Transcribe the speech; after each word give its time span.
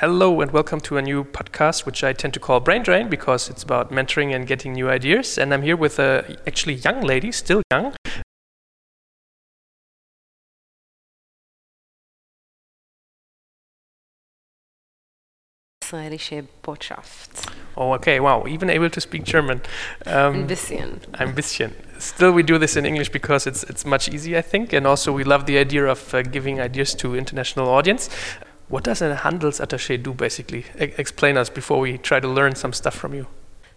Hello 0.00 0.42
and 0.42 0.50
welcome 0.50 0.78
to 0.80 0.98
a 0.98 1.00
new 1.00 1.24
podcast, 1.24 1.86
which 1.86 2.04
I 2.04 2.12
tend 2.12 2.34
to 2.34 2.40
call 2.40 2.60
Brain 2.60 2.82
Drain 2.82 3.08
because 3.08 3.48
it's 3.48 3.62
about 3.62 3.90
mentoring 3.90 4.34
and 4.34 4.46
getting 4.46 4.74
new 4.74 4.90
ideas. 4.90 5.38
And 5.38 5.54
I'm 5.54 5.62
here 5.62 5.74
with 5.74 5.98
a 5.98 6.36
actually 6.46 6.74
young 6.74 7.00
lady, 7.00 7.32
still 7.32 7.62
young. 7.72 7.94
Israelische 15.82 16.46
Botschaft. 16.62 17.50
Oh, 17.74 17.94
okay, 17.94 18.20
wow, 18.20 18.44
even 18.46 18.68
able 18.68 18.90
to 18.90 19.00
speak 19.00 19.24
German. 19.24 19.62
Um, 20.04 20.42
ein 20.42 20.46
bisschen. 20.46 21.00
Ein 21.14 21.34
bisschen. 21.34 21.72
Still, 21.98 22.32
we 22.32 22.42
do 22.42 22.58
this 22.58 22.76
in 22.76 22.84
English 22.84 23.08
because 23.12 23.46
it's 23.46 23.62
it's 23.62 23.86
much 23.86 24.10
easier, 24.10 24.40
I 24.40 24.42
think, 24.42 24.74
and 24.74 24.86
also 24.86 25.10
we 25.10 25.24
love 25.24 25.46
the 25.46 25.56
idea 25.56 25.86
of 25.86 26.12
uh, 26.12 26.20
giving 26.20 26.60
ideas 26.60 26.94
to 26.96 27.16
international 27.16 27.70
audience. 27.70 28.10
What 28.68 28.82
does 28.82 29.00
a 29.00 29.14
Handelsattaché 29.14 30.02
do, 30.02 30.12
basically? 30.12 30.64
E 30.80 30.92
explain 30.98 31.36
us 31.36 31.48
before 31.48 31.78
we 31.78 31.98
try 31.98 32.18
to 32.18 32.28
learn 32.28 32.56
some 32.56 32.72
stuff 32.72 32.94
from 32.94 33.14
you. 33.14 33.26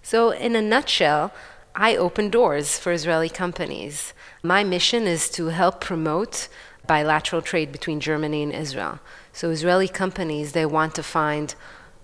So, 0.01 0.31
in 0.31 0.55
a 0.55 0.61
nutshell, 0.61 1.31
I 1.75 1.95
open 1.95 2.31
doors 2.31 2.79
for 2.79 2.91
Israeli 2.91 3.29
companies. 3.29 4.13
My 4.41 4.63
mission 4.63 5.05
is 5.05 5.29
to 5.31 5.47
help 5.47 5.79
promote 5.79 6.47
bilateral 6.87 7.43
trade 7.43 7.71
between 7.71 7.99
Germany 7.99 8.41
and 8.41 8.51
Israel. 8.51 8.99
So, 9.31 9.51
Israeli 9.51 9.87
companies, 9.87 10.53
they 10.53 10.65
want 10.65 10.95
to 10.95 11.03
find 11.03 11.53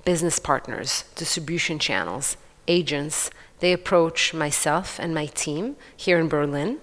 business 0.03 0.37
partners, 0.37 1.05
distribution 1.15 1.79
channels, 1.79 2.37
agents. 2.67 3.31
They 3.61 3.73
approach 3.73 4.33
myself 4.33 4.99
and 4.99 5.15
my 5.15 5.25
team 5.25 5.75
here 5.97 6.19
in 6.19 6.27
Berlin, 6.27 6.77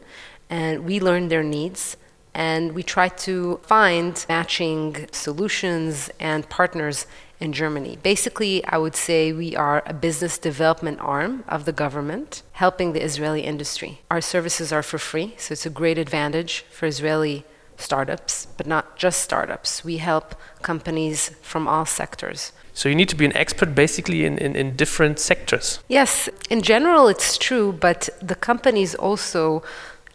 and 0.51 0.85
we 0.85 0.99
learn 0.99 1.29
their 1.29 1.45
needs 1.45 1.97
and 2.35 2.73
we 2.73 2.83
try 2.83 3.09
to 3.09 3.61
find 3.63 4.25
matching 4.29 5.07
solutions 5.13 6.11
and 6.19 6.49
partners 6.49 7.07
in 7.41 7.53
Germany. 7.53 7.99
Basically, 8.03 8.65
I 8.65 8.79
would 8.79 8.95
say 8.95 9.33
we 9.33 9.57
are 9.57 9.83
a 9.85 9.93
business 9.93 10.39
development 10.39 11.01
arm 11.01 11.45
of 11.49 11.65
the 11.65 11.73
government 11.73 12.43
helping 12.53 12.93
the 12.93 13.03
Israeli 13.03 13.43
industry. 13.43 14.01
Our 14.11 14.21
services 14.21 14.73
are 14.73 14.83
for 14.83 14.99
free, 14.99 15.35
so 15.39 15.53
it's 15.53 15.67
a 15.67 15.71
great 15.71 15.99
advantage 15.99 16.65
for 16.71 16.87
Israeli 16.87 17.45
startups, 17.77 18.47
but 18.57 18.67
not 18.67 18.97
just 18.97 19.21
startups. 19.23 19.85
We 19.85 19.97
help 19.97 20.37
companies 20.63 21.31
from 21.43 21.67
all 21.67 21.85
sectors. 21.85 22.53
So 22.75 22.89
you 22.89 22.95
need 22.95 23.09
to 23.11 23.17
be 23.17 23.25
an 23.25 23.37
expert 23.37 23.75
basically 23.75 24.25
in, 24.25 24.39
in, 24.39 24.57
in 24.57 24.77
different 24.77 25.19
sectors. 25.19 25.81
Yes, 25.89 26.29
in 26.49 26.63
general 26.63 27.09
it's 27.09 27.37
true, 27.37 27.73
but 27.73 28.09
the 28.23 28.35
companies 28.35 28.95
also 28.95 29.63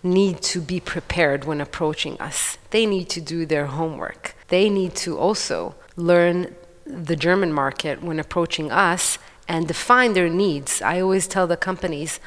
need 0.03 0.41
to 0.41 0.61
be 0.61 0.79
prepared 0.79 1.45
when 1.45 1.61
approaching 1.61 2.19
us. 2.19 2.57
They 2.69 2.85
need 2.85 3.09
to 3.09 3.21
do 3.21 3.45
their 3.45 3.67
homework. 3.67 4.35
They 4.47 4.69
need 4.69 4.95
to 4.97 5.17
also 5.17 5.75
learn 5.95 6.55
the 6.85 7.15
German 7.15 7.51
market 7.51 8.01
when 8.01 8.19
approaching 8.19 8.71
us 8.71 9.17
and 9.47 9.67
define 9.67 10.13
their 10.13 10.29
needs. 10.29 10.81
I 10.81 11.01
always 11.01 11.27
tell 11.27 11.47
the 11.47 11.57
companies, 11.57 12.19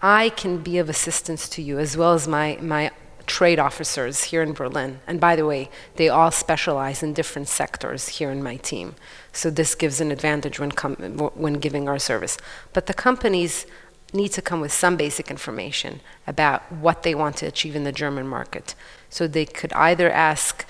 I 0.00 0.30
can 0.30 0.58
be 0.58 0.78
of 0.78 0.88
assistance 0.88 1.48
to 1.50 1.62
you 1.62 1.78
as 1.78 1.96
well 1.96 2.14
as 2.14 2.26
my, 2.28 2.58
my 2.60 2.90
trade 3.26 3.58
officers 3.58 4.24
here 4.24 4.42
in 4.42 4.52
Berlin. 4.52 5.00
And 5.06 5.20
by 5.20 5.36
the 5.36 5.46
way, 5.46 5.68
they 5.96 6.08
all 6.08 6.30
specialize 6.30 7.02
in 7.02 7.12
different 7.12 7.48
sectors 7.48 8.08
here 8.08 8.30
in 8.30 8.42
my 8.42 8.56
team. 8.56 8.94
So 9.32 9.50
this 9.50 9.74
gives 9.74 10.00
an 10.00 10.12
advantage 10.12 10.60
when, 10.60 10.70
when 10.70 11.54
giving 11.54 11.88
our 11.88 11.98
service. 11.98 12.38
But 12.72 12.86
the 12.86 12.94
companies 12.94 13.66
need 14.12 14.28
to 14.32 14.42
come 14.42 14.60
with 14.60 14.72
some 14.72 14.96
basic 14.96 15.30
information 15.30 16.00
about 16.26 16.70
what 16.72 17.02
they 17.02 17.14
want 17.14 17.36
to 17.36 17.46
achieve 17.46 17.74
in 17.74 17.84
the 17.84 17.92
German 17.92 18.26
market. 18.26 18.74
So 19.10 19.26
they 19.26 19.44
could 19.44 19.72
either 19.72 20.10
ask 20.10 20.64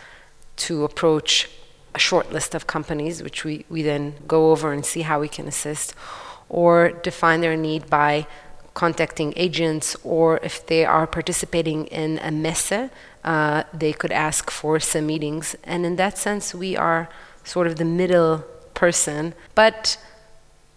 to 0.57 0.85
approach 0.85 1.49
a 1.95 1.99
short 1.99 2.33
list 2.33 2.55
of 2.55 2.67
companies, 2.67 3.23
which 3.23 3.45
we, 3.45 3.65
we 3.69 3.83
then 3.83 4.15
go 4.27 4.51
over 4.51 4.73
and 4.73 4.85
see 4.85 5.03
how 5.03 5.21
we 5.21 5.29
can 5.29 5.47
assist, 5.49 5.95
or 6.49 6.91
define 6.91 7.41
their 7.41 7.57
need 7.57 7.89
by 7.89 8.27
contacting 8.75 9.33
agents, 9.37 9.97
or 10.05 10.39
if 10.43 10.67
they 10.67 10.85
are 10.85 11.07
participating 11.07 11.87
in 11.87 12.19
a 12.19 12.31
messe, 12.31 12.91
uh, 13.25 13.63
they 13.73 13.93
could 13.93 14.13
ask 14.13 14.51
for 14.51 14.79
some 14.79 15.07
meetings. 15.07 15.57
And 15.65 15.87
in 15.87 15.97
that 15.97 16.19
sense, 16.19 16.55
we 16.55 16.77
are 16.77 17.09
sort 17.43 17.67
of 17.67 17.77
the 17.77 17.85
middle 17.85 18.45
person. 18.75 19.35
But 19.55 19.99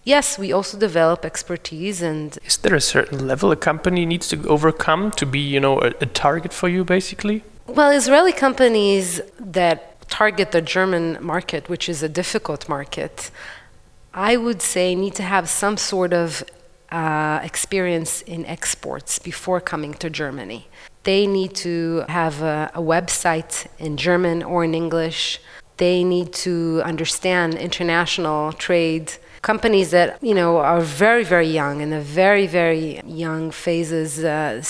yes, 0.03 0.37
we 0.37 0.51
also 0.51 0.77
develop 0.77 1.25
expertise 1.25 2.01
and. 2.01 2.37
Is 2.45 2.57
there 2.57 2.75
a 2.75 2.81
certain 2.81 3.27
level 3.27 3.51
a 3.51 3.55
company 3.55 4.05
needs 4.05 4.27
to 4.29 4.47
overcome 4.47 5.11
to 5.11 5.25
be, 5.25 5.39
you 5.39 5.59
know, 5.59 5.81
a, 5.81 5.87
a 6.01 6.05
target 6.05 6.53
for 6.53 6.69
you, 6.69 6.83
basically? 6.83 7.43
Well, 7.67 7.91
Israeli 7.91 8.33
companies 8.33 9.21
that 9.39 10.09
target 10.09 10.51
the 10.51 10.61
German 10.61 11.17
market, 11.21 11.69
which 11.69 11.87
is 11.87 12.01
a 12.01 12.09
difficult 12.09 12.67
market, 12.67 13.31
I 14.13 14.37
would 14.37 14.61
say 14.61 14.95
need 14.95 15.15
to 15.15 15.23
have 15.23 15.47
some 15.47 15.77
sort 15.77 16.13
of 16.13 16.43
uh, 16.91 17.39
experience 17.43 18.21
in 18.23 18.45
exports 18.45 19.19
before 19.19 19.61
coming 19.61 19.93
to 19.95 20.09
Germany. 20.09 20.67
They 21.03 21.27
need 21.27 21.55
to 21.57 22.03
have 22.09 22.41
a, 22.41 22.71
a 22.73 22.81
website 22.81 23.67
in 23.77 23.97
German 23.97 24.43
or 24.43 24.63
in 24.63 24.73
English. 24.73 25.39
They 25.77 26.03
need 26.03 26.33
to 26.45 26.81
understand 26.83 27.55
international 27.55 28.53
trade 28.53 29.13
companies 29.41 29.91
that 29.91 30.21
you 30.21 30.33
know 30.33 30.57
are 30.57 30.81
very 30.81 31.23
very 31.23 31.47
young 31.47 31.81
in 31.81 31.89
the 31.89 32.01
very 32.01 32.47
very 32.47 33.01
young 33.05 33.51
phases 33.51 34.23
uh, 34.23 34.61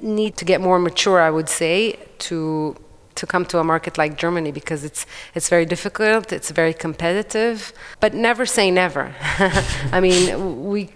need 0.00 0.36
to 0.36 0.44
get 0.44 0.60
more 0.60 0.78
mature 0.78 1.20
i 1.20 1.30
would 1.30 1.48
say 1.48 1.98
to 2.18 2.76
to 3.14 3.26
come 3.26 3.44
to 3.46 3.58
a 3.58 3.64
market 3.64 3.96
like 3.96 4.16
Germany 4.16 4.50
because 4.52 4.84
it's 4.84 5.06
it's 5.34 5.48
very 5.48 5.66
difficult, 5.66 6.32
it's 6.32 6.50
very 6.50 6.74
competitive, 6.74 7.72
but 8.00 8.14
never 8.14 8.44
say 8.46 8.70
never. 8.70 9.14
I 9.92 10.00
mean, 10.00 10.64
we 10.66 10.90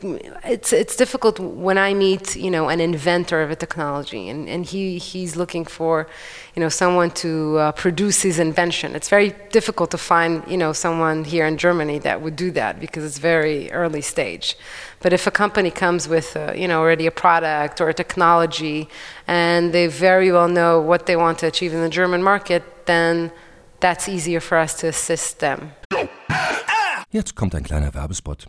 it's 0.45 0.73
it's 0.73 0.97
difficult 0.97 1.39
when 1.39 1.79
I 1.79 1.95
meet 1.95 2.37
you 2.37 2.51
know 2.51 2.69
an 2.69 2.81
inventor 2.81 3.43
of 3.43 3.51
a 3.51 3.57
technology 3.57 4.29
and, 4.29 4.49
and 4.49 4.65
he 4.67 4.99
he's 4.99 5.37
looking 5.37 5.65
for 5.65 6.09
you 6.59 6.65
know 6.65 6.69
someone 6.69 7.13
to 7.13 7.57
uh, 7.57 7.71
produce 7.71 8.23
his 8.23 8.41
invention. 8.41 8.97
It's 8.97 9.09
very 9.09 9.31
difficult 9.53 9.93
to 9.93 9.99
find 10.13 10.43
you 10.51 10.57
know 10.57 10.73
someone 10.73 11.23
here 11.23 11.47
in 11.47 11.57
Germany 11.57 12.01
that 12.01 12.21
would 12.21 12.35
do 12.35 12.51
that 12.51 12.81
because 12.81 13.05
it's 13.05 13.21
very 13.21 13.71
early 13.71 14.03
stage. 14.03 14.57
But 14.99 15.13
if 15.13 15.29
a 15.29 15.31
company 15.31 15.71
comes 15.71 16.09
with, 16.09 16.37
uh, 16.37 16.53
you 16.57 16.67
know, 16.67 16.81
already 16.81 17.07
a 17.07 17.13
product 17.13 17.81
or 17.81 17.89
a 17.89 17.95
technology, 17.95 18.89
and 19.29 19.73
they 19.73 19.87
very 19.87 20.33
well 20.33 20.49
know 20.49 20.81
what 20.81 21.07
they 21.07 21.15
want 21.15 21.39
to 21.43 21.47
achieve 21.47 21.73
in 21.73 21.81
the 21.81 21.95
German 22.01 22.25
market, 22.25 22.63
then 22.87 23.31
that's 23.79 24.09
easier 24.09 24.41
for 24.41 24.59
us 24.59 24.75
to 24.81 24.89
assist 24.89 25.39
them. 25.39 25.71
Jetzt 27.13 27.37
kommt 27.37 27.55
ein 27.55 27.63
kleiner 27.63 27.95
Werbespot. 27.95 28.49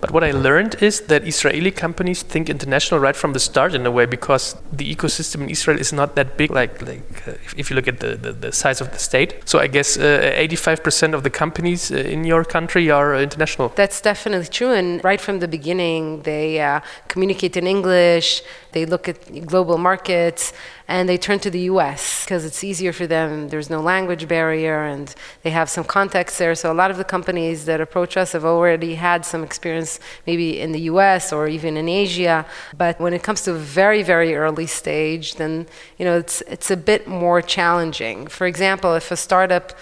But 0.00 0.10
what 0.10 0.24
I 0.24 0.32
learned 0.32 0.82
is 0.82 1.02
that 1.02 1.26
Israeli 1.26 1.70
companies 1.70 2.22
think 2.22 2.50
international 2.50 3.00
right 3.00 3.16
from 3.16 3.32
the 3.32 3.40
start 3.40 3.74
in 3.74 3.86
a 3.86 3.90
way 3.90 4.06
because 4.06 4.54
the 4.70 4.94
ecosystem 4.94 5.42
in 5.44 5.48
Israel 5.48 5.78
is 5.78 5.92
not 5.92 6.14
that 6.16 6.36
big, 6.36 6.50
like, 6.50 6.82
like 6.82 7.26
uh, 7.26 7.32
if, 7.56 7.70
you 7.70 7.76
look 7.76 7.88
at 7.88 8.00
the, 8.00 8.16
the, 8.16 8.32
the, 8.32 8.52
size 8.52 8.80
of 8.80 8.90
the 8.90 8.98
state. 8.98 9.40
So 9.46 9.60
I 9.60 9.66
guess 9.66 9.96
uh, 9.96 10.34
85% 10.36 11.14
of 11.14 11.22
the 11.22 11.30
companies 11.30 11.90
uh, 11.90 11.94
in 11.94 12.24
your 12.24 12.44
country 12.44 12.90
are 12.90 13.14
international. 13.14 13.68
That's 13.76 14.00
definitely 14.00 14.48
true. 14.48 14.72
And 14.72 15.02
right 15.04 15.20
from 15.20 15.38
the 15.38 15.48
beginning, 15.48 16.22
they 16.22 16.60
uh, 16.60 16.80
communicate 17.08 17.56
in 17.56 17.66
English, 17.66 18.42
they 18.74 18.84
look 18.84 19.08
at 19.08 19.46
global 19.46 19.78
markets, 19.78 20.52
and 20.86 21.08
they 21.08 21.16
turn 21.16 21.38
to 21.38 21.50
the 21.50 21.60
US 21.60 22.24
because 22.24 22.44
it's 22.44 22.62
easier 22.62 22.92
for 22.92 23.06
them. 23.06 23.48
There's 23.48 23.70
no 23.70 23.80
language 23.80 24.28
barrier 24.28 24.84
and 24.84 25.14
they 25.42 25.50
have 25.50 25.70
some 25.70 25.84
context 25.84 26.38
there. 26.38 26.54
So 26.54 26.70
a 26.70 26.74
lot 26.82 26.90
of 26.90 26.98
the 26.98 27.04
companies 27.04 27.64
that 27.64 27.80
approach 27.80 28.16
us 28.16 28.32
have 28.32 28.44
already 28.44 28.96
had 28.96 29.24
some 29.24 29.42
experience 29.42 29.98
maybe 30.26 30.60
in 30.60 30.72
the 30.72 30.80
US 30.92 31.32
or 31.32 31.48
even 31.48 31.76
in 31.76 31.88
Asia. 31.88 32.44
But 32.76 33.00
when 33.00 33.14
it 33.14 33.22
comes 33.22 33.42
to 33.42 33.54
very, 33.54 34.02
very 34.02 34.34
early 34.34 34.66
stage, 34.66 35.36
then 35.36 35.66
you 35.98 36.04
know 36.04 36.18
it's 36.18 36.42
it's 36.42 36.70
a 36.70 36.76
bit 36.76 37.08
more 37.08 37.40
challenging. 37.40 38.26
For 38.26 38.46
example, 38.46 38.94
if 38.94 39.10
a 39.10 39.16
startup 39.16 39.72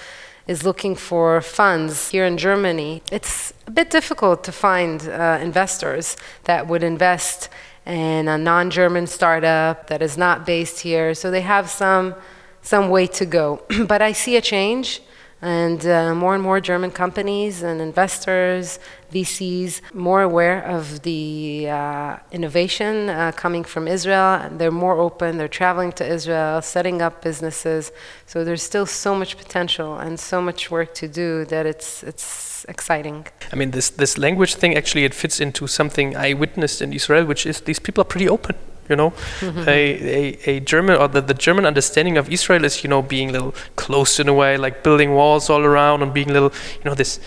is 0.46 0.64
looking 0.64 0.94
for 0.94 1.40
funds 1.40 2.10
here 2.10 2.26
in 2.26 2.36
Germany, 2.36 3.02
it's 3.10 3.52
a 3.66 3.70
bit 3.70 3.90
difficult 3.90 4.42
to 4.44 4.52
find 4.52 5.08
uh, 5.08 5.38
investors 5.40 6.16
that 6.44 6.66
would 6.66 6.82
invest 6.82 7.48
and 7.84 8.29
a 8.29 8.38
non-German 8.38 9.06
startup 9.06 9.88
that 9.88 10.02
is 10.02 10.17
not 10.17 10.46
based 10.46 10.81
here. 10.81 11.14
So 11.14 11.31
they 11.31 11.40
have 11.40 11.69
some 11.69 12.14
some 12.62 12.90
way 12.90 13.06
to 13.08 13.26
go. 13.26 13.62
but 13.87 14.00
I 14.00 14.12
see 14.12 14.37
a 14.37 14.40
change, 14.40 15.02
and 15.40 15.84
uh, 15.84 16.14
more 16.14 16.34
and 16.34 16.43
more 16.43 16.61
German 16.61 16.93
companies 16.93 17.62
and 17.62 17.81
investors, 17.81 18.79
VCs, 19.12 19.80
more 19.94 20.22
aware 20.22 20.62
of 20.62 21.02
the 21.02 21.68
uh, 21.68 22.16
innovation 22.30 23.08
uh, 23.08 23.32
coming 23.32 23.64
from 23.64 23.86
Israel. 23.86 24.48
They're 24.58 24.70
more 24.70 24.96
open. 24.98 25.38
They're 25.38 25.56
traveling 25.62 25.92
to 25.92 26.04
Israel, 26.06 26.62
setting 26.62 27.02
up 27.02 27.22
businesses. 27.22 27.92
So 28.26 28.44
there's 28.44 28.62
still 28.62 28.86
so 28.86 29.14
much 29.14 29.36
potential 29.36 29.98
and 29.98 30.18
so 30.18 30.40
much 30.40 30.70
work 30.70 30.94
to 30.94 31.08
do 31.08 31.44
that 31.46 31.66
it's 31.66 32.02
it's 32.02 32.64
exciting. 32.68 33.26
I 33.52 33.56
mean, 33.56 33.70
this 33.70 33.90
this 33.90 34.18
language 34.18 34.54
thing 34.54 34.76
actually 34.76 35.04
it 35.04 35.14
fits 35.14 35.40
into 35.40 35.66
something 35.66 36.16
I 36.16 36.32
witnessed 36.34 36.80
in 36.82 36.92
Israel, 36.92 37.24
which 37.24 37.46
is 37.46 37.60
these 37.60 37.78
people 37.78 38.02
are 38.02 38.10
pretty 38.14 38.28
open. 38.28 38.56
You 38.88 38.96
know, 38.96 39.10
mm-hmm. 39.10 39.68
a, 39.68 39.70
a, 39.70 40.56
a 40.56 40.60
German 40.60 40.96
or 40.96 41.06
the, 41.06 41.20
the 41.20 41.34
German 41.34 41.64
understanding 41.64 42.18
of 42.18 42.28
Israel 42.28 42.64
is 42.64 42.82
you 42.82 42.90
know 42.90 43.00
being 43.00 43.28
a 43.30 43.32
little 43.32 43.54
close 43.76 44.18
in 44.18 44.28
a 44.28 44.34
way, 44.34 44.56
like 44.56 44.82
building 44.82 45.14
walls 45.14 45.48
all 45.48 45.62
around 45.62 46.02
and 46.02 46.12
being 46.12 46.30
a 46.30 46.32
little 46.32 46.52
you 46.78 46.84
know 46.84 46.94
this 46.94 47.20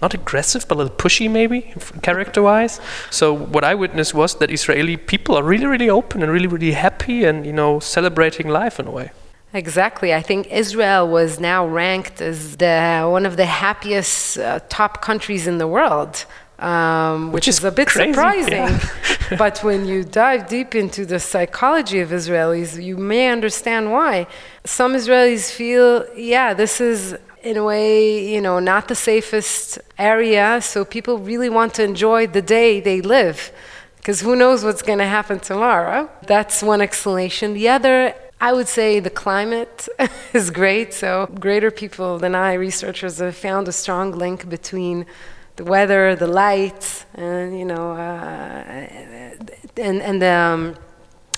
not 0.00 0.14
aggressive, 0.14 0.66
but 0.68 0.76
a 0.76 0.78
little 0.78 0.96
pushy, 0.96 1.30
maybe 1.30 1.72
character 2.02 2.42
wise. 2.42 2.80
So 3.10 3.32
what 3.32 3.64
I 3.64 3.74
witnessed 3.74 4.14
was 4.14 4.36
that 4.36 4.50
Israeli 4.50 4.96
people 4.96 5.36
are 5.36 5.42
really, 5.42 5.66
really 5.66 5.90
open 5.90 6.22
and 6.22 6.30
really, 6.30 6.46
really 6.46 6.72
happy, 6.72 7.24
and 7.24 7.44
you 7.44 7.52
know, 7.52 7.80
celebrating 7.80 8.48
life 8.48 8.78
in 8.78 8.86
a 8.86 8.90
way. 8.90 9.10
Exactly. 9.54 10.12
I 10.12 10.20
think 10.20 10.48
Israel 10.52 11.08
was 11.08 11.40
now 11.40 11.66
ranked 11.66 12.20
as 12.20 12.58
the, 12.58 13.08
one 13.10 13.24
of 13.24 13.36
the 13.36 13.46
happiest 13.46 14.38
uh, 14.38 14.60
top 14.68 15.00
countries 15.00 15.46
in 15.46 15.58
the 15.58 15.66
world. 15.66 16.26
Um, 16.58 17.26
which, 17.26 17.46
which, 17.46 17.48
is, 17.48 17.58
is 17.58 17.64
a 17.64 17.70
bit 17.70 17.88
crazy, 17.88 18.12
surprising. 18.12 18.52
Yeah. 18.52 19.36
but 19.38 19.62
when 19.62 19.86
you 19.86 20.02
dive 20.02 20.48
deep 20.48 20.74
into 20.74 21.06
the 21.06 21.20
psychology 21.20 22.00
of 22.00 22.10
Israelis, 22.10 22.82
you 22.82 22.96
may 22.96 23.30
understand 23.30 23.92
why. 23.92 24.26
Some 24.64 24.94
Israelis 24.94 25.52
feel, 25.52 26.04
yeah, 26.16 26.54
this 26.54 26.80
is 26.80 27.16
in 27.42 27.56
a 27.56 27.64
way, 27.64 28.32
you 28.32 28.40
know, 28.40 28.58
not 28.58 28.88
the 28.88 28.94
safest 28.94 29.78
area, 29.98 30.60
so 30.62 30.84
people 30.84 31.18
really 31.18 31.48
want 31.48 31.74
to 31.74 31.82
enjoy 31.82 32.26
the 32.26 32.42
day 32.42 32.80
they 32.80 33.00
live. 33.00 33.52
Because 33.96 34.20
who 34.20 34.36
knows 34.36 34.64
what's 34.64 34.82
going 34.82 34.98
to 34.98 35.06
happen 35.06 35.38
tomorrow? 35.38 36.10
That's 36.26 36.62
one 36.62 36.80
explanation. 36.80 37.54
The 37.54 37.68
other 37.68 38.14
I 38.40 38.52
would 38.52 38.68
say 38.68 39.00
the 39.00 39.10
climate 39.10 39.88
is 40.32 40.50
great. 40.50 40.94
So, 40.94 41.26
greater 41.40 41.70
people 41.70 42.18
than 42.18 42.34
I, 42.34 42.52
researchers, 42.54 43.18
have 43.18 43.36
found 43.36 43.66
a 43.66 43.72
strong 43.72 44.12
link 44.12 44.48
between 44.48 45.06
the 45.56 45.64
weather, 45.64 46.14
the 46.14 46.28
light, 46.28 47.04
and 47.14 47.58
you 47.58 47.64
know, 47.64 47.92
uh, 47.92 48.62
and 49.76 50.02
and 50.02 50.22
the 50.22 50.32
um, 50.32 50.76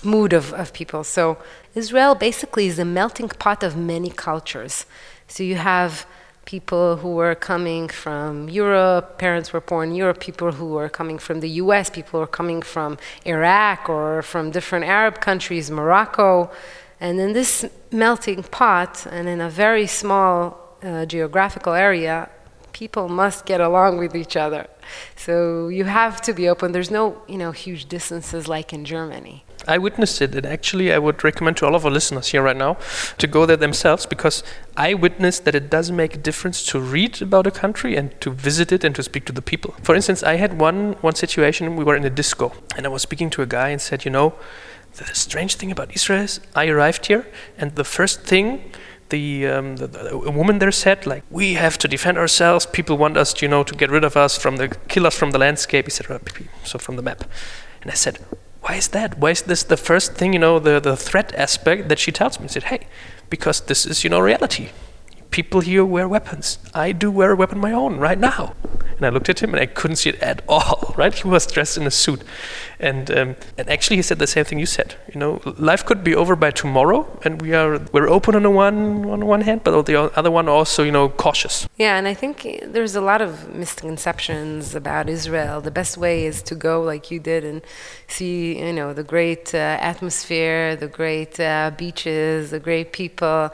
mood 0.02 0.34
of, 0.34 0.52
of 0.52 0.74
people. 0.74 1.02
So, 1.04 1.38
Israel 1.74 2.14
basically 2.14 2.66
is 2.66 2.78
a 2.78 2.84
melting 2.84 3.28
pot 3.28 3.62
of 3.62 3.76
many 3.76 4.10
cultures. 4.10 4.84
So 5.30 5.44
you 5.44 5.54
have 5.54 6.06
people 6.44 6.96
who 6.96 7.12
were 7.14 7.36
coming 7.36 7.86
from 7.86 8.48
Europe, 8.48 9.16
parents 9.16 9.52
were 9.52 9.60
born 9.60 9.90
in 9.90 9.94
Europe, 9.94 10.18
people 10.18 10.50
who 10.50 10.70
were 10.78 10.88
coming 10.88 11.18
from 11.20 11.38
the 11.38 11.50
US, 11.62 11.88
people 11.88 12.18
who 12.18 12.18
were 12.18 12.36
coming 12.40 12.62
from 12.62 12.98
Iraq 13.24 13.88
or 13.88 14.22
from 14.22 14.50
different 14.50 14.86
Arab 14.86 15.20
countries, 15.20 15.70
Morocco. 15.70 16.50
And 17.00 17.20
in 17.20 17.32
this 17.32 17.64
melting 17.92 18.42
pot, 18.42 19.06
and 19.06 19.28
in 19.28 19.40
a 19.40 19.48
very 19.48 19.86
small 19.86 20.76
uh, 20.82 21.06
geographical 21.06 21.74
area, 21.74 22.28
people 22.72 23.08
must 23.08 23.46
get 23.46 23.60
along 23.60 23.98
with 23.98 24.16
each 24.16 24.36
other. 24.36 24.66
So 25.14 25.68
you 25.68 25.84
have 25.84 26.20
to 26.22 26.32
be 26.32 26.48
open. 26.48 26.72
There's 26.72 26.90
no, 26.90 27.22
you 27.28 27.38
know, 27.38 27.52
huge 27.52 27.86
distances 27.86 28.48
like 28.48 28.72
in 28.72 28.84
Germany. 28.84 29.44
I 29.66 29.78
witnessed 29.78 30.22
it, 30.22 30.34
and 30.34 30.46
actually, 30.46 30.92
I 30.92 30.98
would 30.98 31.22
recommend 31.24 31.56
to 31.58 31.66
all 31.66 31.74
of 31.74 31.84
our 31.84 31.90
listeners 31.90 32.28
here 32.28 32.42
right 32.42 32.56
now 32.56 32.78
to 33.18 33.26
go 33.26 33.46
there 33.46 33.56
themselves 33.56 34.06
because 34.06 34.42
I 34.76 34.94
witnessed 34.94 35.44
that 35.44 35.54
it 35.54 35.70
does 35.70 35.90
make 35.90 36.14
a 36.14 36.18
difference 36.18 36.64
to 36.66 36.80
read 36.80 37.20
about 37.22 37.46
a 37.46 37.50
country 37.50 37.96
and 37.96 38.18
to 38.20 38.30
visit 38.30 38.72
it 38.72 38.84
and 38.84 38.94
to 38.94 39.02
speak 39.02 39.24
to 39.26 39.32
the 39.32 39.42
people. 39.42 39.74
For 39.82 39.94
instance, 39.94 40.22
I 40.22 40.36
had 40.36 40.60
one 40.60 40.94
one 41.00 41.14
situation. 41.14 41.76
We 41.76 41.84
were 41.84 41.96
in 41.96 42.04
a 42.04 42.10
disco, 42.10 42.52
and 42.76 42.86
I 42.86 42.88
was 42.88 43.02
speaking 43.02 43.30
to 43.30 43.42
a 43.42 43.46
guy 43.46 43.68
and 43.68 43.80
said, 43.80 44.04
you 44.04 44.10
know, 44.10 44.34
the 44.96 45.06
strange 45.14 45.56
thing 45.56 45.70
about 45.70 45.94
Israel 45.94 46.22
is 46.22 46.40
I 46.54 46.66
arrived 46.68 47.06
here, 47.06 47.26
and 47.58 47.74
the 47.76 47.84
first 47.84 48.22
thing 48.22 48.72
the, 49.10 49.46
um, 49.48 49.76
the, 49.76 49.86
the, 49.88 50.16
a 50.16 50.30
woman 50.30 50.58
there 50.58 50.72
said, 50.72 51.06
like, 51.06 51.24
we 51.30 51.54
have 51.54 51.76
to 51.78 51.88
defend 51.88 52.16
ourselves. 52.16 52.64
People 52.64 52.96
want 52.96 53.16
us, 53.16 53.42
you 53.42 53.48
know, 53.48 53.62
to 53.64 53.74
get 53.74 53.90
rid 53.90 54.04
of 54.04 54.16
us, 54.16 54.38
from 54.38 54.56
the 54.56 54.68
kill 54.88 55.06
us 55.06 55.16
from 55.16 55.32
the 55.32 55.38
landscape, 55.38 55.86
etc. 55.86 56.20
So 56.64 56.78
from 56.78 56.96
the 56.96 57.02
map. 57.02 57.24
And 57.82 57.90
I 57.90 57.94
said, 57.94 58.18
why 58.62 58.74
is 58.74 58.88
that? 58.88 59.18
Why 59.18 59.30
is 59.30 59.42
this 59.42 59.62
the 59.62 59.76
first 59.76 60.14
thing, 60.14 60.32
you 60.32 60.38
know, 60.38 60.58
the, 60.58 60.80
the 60.80 60.96
threat 60.96 61.34
aspect 61.34 61.88
that 61.88 61.98
she 61.98 62.12
tells 62.12 62.38
me? 62.38 62.44
I 62.44 62.48
said, 62.48 62.64
hey, 62.64 62.86
because 63.30 63.60
this 63.62 63.86
is, 63.86 64.04
you 64.04 64.10
know, 64.10 64.20
reality 64.20 64.70
people 65.30 65.60
here 65.60 65.84
wear 65.84 66.08
weapons. 66.08 66.58
I 66.74 66.92
do 66.92 67.10
wear 67.10 67.32
a 67.32 67.36
weapon 67.36 67.58
my 67.58 67.72
own 67.72 67.98
right 67.98 68.18
now. 68.18 68.54
And 68.96 69.06
I 69.06 69.08
looked 69.08 69.30
at 69.30 69.42
him 69.42 69.54
and 69.54 69.60
I 69.62 69.64
couldn't 69.64 69.96
see 69.96 70.10
it 70.10 70.20
at 70.20 70.42
all, 70.46 70.94
right? 70.98 71.14
He 71.14 71.26
was 71.26 71.46
dressed 71.46 71.78
in 71.78 71.86
a 71.86 71.90
suit. 71.90 72.22
And, 72.78 73.10
um, 73.10 73.36
and 73.56 73.70
actually 73.70 73.96
he 73.96 74.02
said 74.02 74.18
the 74.18 74.26
same 74.26 74.44
thing 74.44 74.58
you 74.58 74.66
said. 74.66 74.94
You 75.12 75.18
know, 75.18 75.40
life 75.58 75.86
could 75.86 76.04
be 76.04 76.14
over 76.14 76.36
by 76.36 76.50
tomorrow 76.50 77.18
and 77.24 77.40
we 77.40 77.54
are, 77.54 77.78
we're 77.92 78.08
open 78.08 78.34
on 78.34 78.42
the 78.42 78.50
one, 78.50 79.08
on 79.08 79.24
one 79.24 79.40
hand, 79.40 79.62
but 79.64 79.72
on 79.72 79.84
the 79.84 79.96
other 80.18 80.30
one 80.30 80.48
also, 80.48 80.82
you 80.82 80.92
know, 80.92 81.08
cautious. 81.08 81.66
Yeah, 81.78 81.96
and 81.96 82.06
I 82.06 82.12
think 82.12 82.60
there's 82.62 82.94
a 82.94 83.00
lot 83.00 83.22
of 83.22 83.54
misconceptions 83.54 84.74
about 84.74 85.08
Israel. 85.08 85.62
The 85.62 85.70
best 85.70 85.96
way 85.96 86.26
is 86.26 86.42
to 86.42 86.54
go 86.54 86.82
like 86.82 87.10
you 87.10 87.20
did 87.20 87.42
and 87.42 87.62
see, 88.06 88.58
you 88.58 88.72
know, 88.72 88.92
the 88.92 89.04
great 89.04 89.54
uh, 89.54 89.78
atmosphere, 89.80 90.76
the 90.76 90.88
great 90.88 91.40
uh, 91.40 91.70
beaches, 91.76 92.50
the 92.50 92.60
great 92.60 92.92
people 92.92 93.50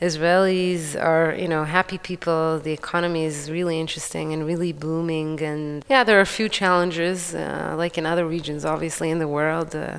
Israelis 0.00 0.96
are, 1.00 1.34
you 1.34 1.46
know, 1.46 1.64
happy 1.64 1.98
people. 1.98 2.58
The 2.58 2.72
economy 2.72 3.24
is 3.24 3.50
really 3.50 3.78
interesting 3.78 4.32
and 4.32 4.46
really 4.46 4.72
booming. 4.72 5.42
And 5.42 5.84
yeah, 5.90 6.04
there 6.04 6.16
are 6.18 6.22
a 6.22 6.34
few 6.38 6.48
challenges, 6.48 7.34
uh, 7.34 7.74
like 7.76 7.98
in 7.98 8.06
other 8.06 8.26
regions, 8.26 8.64
obviously, 8.64 9.10
in 9.10 9.18
the 9.18 9.28
world. 9.28 9.76
Uh, 9.76 9.98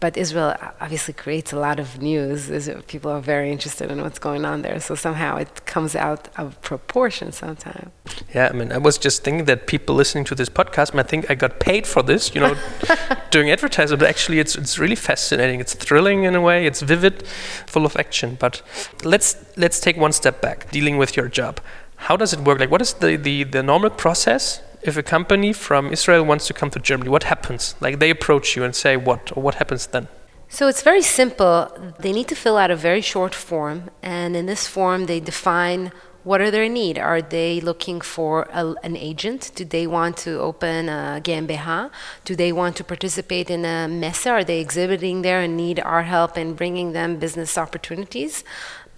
but 0.00 0.16
Israel 0.16 0.56
obviously 0.80 1.12
creates 1.12 1.52
a 1.52 1.58
lot 1.58 1.78
of 1.78 2.00
news. 2.00 2.48
People 2.86 3.10
are 3.10 3.20
very 3.20 3.52
interested 3.52 3.90
in 3.90 4.00
what's 4.00 4.18
going 4.18 4.46
on 4.46 4.62
there. 4.62 4.80
So 4.80 4.94
somehow 4.94 5.36
it 5.36 5.66
comes 5.66 5.94
out 5.94 6.28
of 6.38 6.60
proportion 6.62 7.30
sometimes. 7.30 7.90
Yeah, 8.34 8.48
I 8.50 8.52
mean, 8.52 8.72
I 8.72 8.78
was 8.78 8.96
just 8.96 9.24
thinking 9.24 9.44
that 9.44 9.66
people 9.66 9.94
listening 9.94 10.24
to 10.24 10.34
this 10.34 10.48
podcast 10.48 10.94
might 10.94 11.08
think 11.08 11.30
I 11.30 11.34
got 11.34 11.60
paid 11.60 11.86
for 11.86 12.02
this, 12.02 12.34
you 12.34 12.40
know, 12.40 12.56
doing 13.30 13.50
advertising. 13.50 13.98
But 13.98 14.08
actually, 14.08 14.38
it's 14.38 14.56
it's 14.56 14.78
really 14.78 14.96
fascinating. 14.96 15.60
It's 15.60 15.74
thrilling 15.74 16.24
in 16.24 16.34
a 16.34 16.40
way. 16.40 16.66
It's 16.66 16.80
vivid, 16.80 17.26
full 17.66 17.84
of 17.84 17.96
action. 17.96 18.36
But 18.40 18.62
let's 19.04 19.33
let's 19.56 19.80
take 19.80 19.96
one 19.96 20.12
step 20.12 20.40
back, 20.40 20.70
dealing 20.70 20.96
with 20.96 21.16
your 21.16 21.28
job. 21.28 21.60
How 21.96 22.16
does 22.16 22.32
it 22.32 22.40
work? 22.40 22.60
Like, 22.60 22.70
what 22.70 22.82
is 22.82 22.94
the, 22.94 23.16
the, 23.16 23.44
the 23.44 23.62
normal 23.62 23.90
process 23.90 24.60
if 24.82 24.96
a 24.96 25.02
company 25.02 25.52
from 25.52 25.92
Israel 25.92 26.24
wants 26.24 26.46
to 26.48 26.52
come 26.52 26.70
to 26.70 26.78
Germany? 26.78 27.08
What 27.10 27.24
happens? 27.24 27.74
Like, 27.80 27.98
they 27.98 28.10
approach 28.10 28.56
you 28.56 28.64
and 28.64 28.74
say 28.74 28.96
what, 28.96 29.36
or 29.36 29.42
what 29.42 29.54
happens 29.56 29.86
then? 29.86 30.08
So 30.48 30.68
it's 30.68 30.82
very 30.82 31.02
simple. 31.02 31.68
They 31.98 32.12
need 32.12 32.28
to 32.28 32.34
fill 32.34 32.56
out 32.56 32.70
a 32.70 32.76
very 32.76 33.00
short 33.00 33.34
form, 33.34 33.90
and 34.02 34.36
in 34.36 34.46
this 34.46 34.66
form, 34.68 35.06
they 35.06 35.20
define 35.20 35.90
what 36.24 36.40
are 36.40 36.50
their 36.50 36.68
need. 36.68 36.98
Are 36.98 37.20
they 37.20 37.60
looking 37.60 38.00
for 38.00 38.48
a, 38.52 38.74
an 38.82 38.96
agent? 38.96 39.52
Do 39.54 39.64
they 39.64 39.86
want 39.86 40.16
to 40.18 40.40
open 40.40 40.88
a 40.88 41.20
GmbH? 41.22 41.90
Do 42.24 42.34
they 42.34 42.50
want 42.50 42.76
to 42.76 42.84
participate 42.84 43.50
in 43.50 43.64
a 43.64 43.88
messe? 43.88 44.26
Are 44.26 44.42
they 44.42 44.60
exhibiting 44.60 45.22
there 45.22 45.40
and 45.40 45.56
need 45.56 45.80
our 45.80 46.02
help 46.02 46.38
in 46.38 46.54
bringing 46.54 46.92
them 46.92 47.18
business 47.18 47.58
opportunities? 47.58 48.42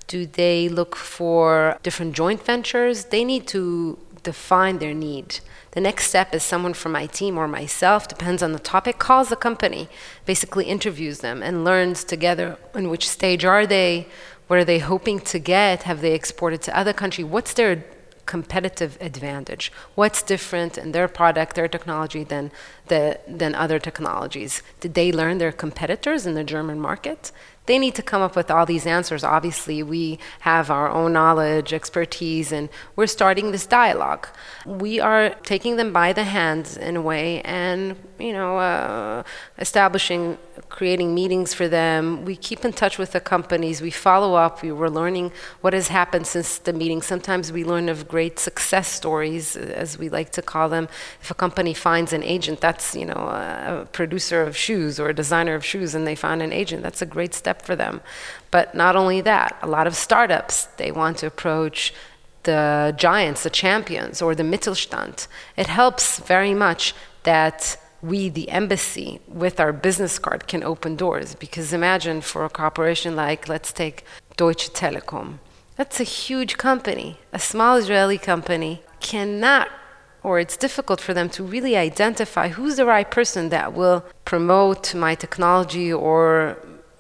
Do 0.07 0.27
they 0.27 0.69
look 0.69 0.95
for 0.95 1.79
different 1.83 2.15
joint 2.15 2.45
ventures? 2.45 3.07
They 3.07 3.25
need 3.25 3.47
to 3.49 3.99
define 4.23 4.79
their 4.79 4.95
need. 4.95 5.41
The 5.73 5.81
next 5.81 6.09
step 6.09 6.35
is 6.35 6.43
someone 6.43 6.75
from 6.75 6.93
my 6.93 7.07
team 7.07 7.37
or 7.37 7.47
myself, 7.47 8.09
depends 8.09 8.43
on 8.43 8.53
the 8.53 8.59
topic, 8.59 8.99
calls 8.99 9.29
the 9.29 9.37
company, 9.37 9.89
basically 10.25 10.65
interviews 10.65 11.19
them 11.19 11.43
and 11.43 11.65
learns 11.65 12.03
together 12.03 12.57
in 12.75 12.89
which 12.89 13.09
stage 13.09 13.45
are 13.45 13.67
they, 13.67 14.09
what 14.47 14.59
are 14.59 14.65
they 14.65 14.79
hoping 14.79 15.21
to 15.21 15.39
get, 15.39 15.83
have 15.83 16.01
they 16.01 16.15
exported 16.15 16.63
to 16.63 16.77
other 16.77 16.93
country, 16.93 17.25
what's 17.25 17.53
their 17.53 17.85
competitive 18.27 18.99
advantage? 19.01 19.73
What's 19.95 20.23
different 20.23 20.77
in 20.77 20.93
their 20.93 21.09
product, 21.09 21.55
their 21.55 21.69
technology 21.69 22.25
than, 22.25 22.51
the, 22.89 23.21
than 23.29 23.55
other 23.55 23.79
technologies? 23.79 24.63
Did 24.81 24.95
they 24.95 25.13
learn 25.13 25.39
their 25.39 25.53
competitors 25.53 26.27
in 26.27 26.35
the 26.35 26.45
German 26.45 26.81
market? 26.81 27.33
They 27.67 27.79
need 27.79 27.95
to 27.97 28.03
come 28.03 28.23
up 28.23 28.37
with 28.37 28.51
all 28.51 28.65
these 28.65 28.87
answers. 28.87 29.25
Obviously, 29.25 29.83
we 29.83 30.19
have 30.41 30.71
our 30.71 30.89
own 30.89 31.13
knowledge, 31.13 31.73
expertise, 31.73 32.53
and 32.53 32.69
we're 32.95 33.07
starting 33.07 33.53
this 33.53 33.67
dialogue. 33.67 34.29
We 34.65 35.01
are 35.01 35.31
taking 35.43 35.77
them 35.77 35.93
by 35.93 36.13
the 36.13 36.25
hands 36.25 36.77
in 36.77 36.97
a 36.97 37.03
way 37.03 37.43
and, 37.43 37.97
you 38.19 38.33
know, 38.33 38.59
uh, 38.59 39.23
establishing, 39.59 40.39
creating 40.69 41.15
meetings 41.15 41.55
for 41.55 41.67
them. 41.69 42.25
We 42.25 42.37
keep 42.37 42.65
in 42.65 42.73
touch 42.73 42.99
with 42.99 43.13
the 43.13 43.21
companies. 43.21 43.83
We 43.83 43.91
follow 43.91 44.35
up. 44.35 44.63
We 44.63 44.73
were 44.73 44.91
learning 44.91 45.33
what 45.61 45.73
has 45.73 45.89
happened 45.89 46.27
since 46.27 46.59
the 46.59 46.73
meeting. 46.73 47.03
Sometimes 47.03 47.51
we 47.51 47.65
learn 47.65 47.89
of 47.89 48.07
great 48.07 48.39
success 48.39 48.89
stories, 48.89 49.57
as 49.57 49.99
we 49.99 50.09
like 50.09 50.31
to 50.33 50.43
call 50.43 50.69
them. 50.69 50.89
If 51.21 51.31
a 51.31 51.35
company 51.35 51.75
finds 51.75 52.13
an 52.13 52.23
agent, 52.23 52.61
that's, 52.61 52.95
you 52.95 53.07
know, 53.07 53.15
a 53.15 53.89
producer 53.93 54.43
of 54.43 54.57
shoes 54.57 55.01
or 55.01 55.09
a 55.09 55.15
designer 55.15 55.55
of 55.55 55.65
shoes, 55.65 55.95
and 55.95 56.07
they 56.07 56.15
find 56.15 56.43
an 56.43 56.53
agent, 56.53 56.83
that's 56.83 57.03
a 57.03 57.07
great 57.07 57.35
step 57.35 57.56
for 57.63 57.77
them. 57.77 58.01
But 58.51 58.75
not 58.75 58.97
only 58.97 59.21
that, 59.23 59.57
a 59.63 59.67
lot 59.67 59.87
of 59.87 59.95
startups, 59.97 60.65
they 60.77 60.91
want 60.91 61.19
to 61.19 61.27
approach 61.27 61.93
the 62.45 62.95
giants, 62.97 63.43
the 63.43 63.51
champions, 63.51 64.23
or 64.23 64.35
the 64.35 64.43
Mittelstand. 64.43 65.27
It 65.57 65.67
helps 65.67 66.21
very 66.21 66.55
much 66.55 66.95
that 67.25 67.77
we, 68.03 68.29
the 68.29 68.49
embassy, 68.51 69.21
with 69.27 69.59
our 69.59 69.73
business 69.73 70.19
card, 70.19 70.47
can 70.47 70.63
open 70.63 70.97
doors. 70.97 71.35
Because 71.35 71.73
imagine 71.73 72.21
for 72.21 72.45
a 72.45 72.49
corporation 72.49 73.17
like, 73.17 73.49
let's 73.49 73.73
take 73.73 74.05
Deutsche 74.37 74.71
Telekom. 74.71 75.39
That's 75.77 76.01
a 76.01 76.05
huge 76.05 76.57
company. 76.57 77.19
A 77.33 77.39
small 77.39 77.77
Israeli 77.77 78.17
company 78.17 78.83
cannot, 79.01 79.69
or 80.23 80.39
it's 80.39 80.57
difficult 80.57 81.01
for 81.01 81.13
them 81.13 81.29
to 81.31 81.43
really 81.43 81.77
identify 81.77 82.49
who's 82.49 82.77
the 82.77 82.87
right 82.87 83.11
person 83.11 83.49
that 83.51 83.75
will 83.75 84.05
promote 84.25 84.95
my 84.95 85.15
technology 85.15 85.93
or 85.93 86.57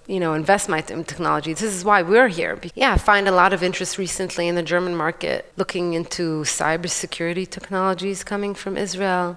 you 0.07 0.21
know, 0.21 0.35
invest 0.35 0.69
my 0.69 0.81
technology. 0.81 1.53
This 1.53 1.75
is 1.75 1.85
why 1.85 2.03
we're 2.03 2.29
here. 2.29 2.59
Yeah, 2.75 2.93
I 2.93 2.99
find 2.99 3.27
a 3.27 3.33
lot 3.33 3.53
of 3.53 3.63
interest 3.63 3.99
recently 3.99 4.47
in 4.49 4.55
the 4.55 4.63
German 4.63 4.95
market 4.95 5.53
looking 5.57 5.95
into 5.95 6.43
cybersecurity 6.43 7.49
technologies 7.49 8.23
coming 8.23 8.55
from 8.55 8.77
Israel. 8.77 9.37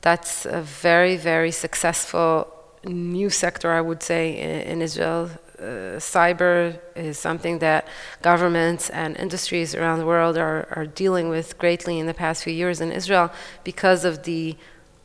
That's 0.00 0.44
a 0.44 0.60
very, 0.60 1.16
very 1.16 1.52
successful 1.52 2.52
new 2.84 3.30
sector, 3.30 3.72
I 3.72 3.80
would 3.80 4.02
say, 4.02 4.36
in, 4.38 4.50
in 4.72 4.82
Israel. 4.82 5.30
Uh, 5.58 5.98
cyber 5.98 6.80
is 6.96 7.16
something 7.16 7.60
that 7.60 7.86
governments 8.20 8.90
and 8.90 9.16
industries 9.16 9.76
around 9.76 10.00
the 10.00 10.06
world 10.06 10.36
are, 10.36 10.66
are 10.72 10.86
dealing 10.86 11.28
with 11.28 11.56
greatly 11.58 12.00
in 12.00 12.06
the 12.06 12.14
past 12.14 12.42
few 12.42 12.52
years 12.52 12.80
in 12.80 12.90
Israel 12.90 13.30
because 13.62 14.04
of 14.04 14.24
the 14.24 14.56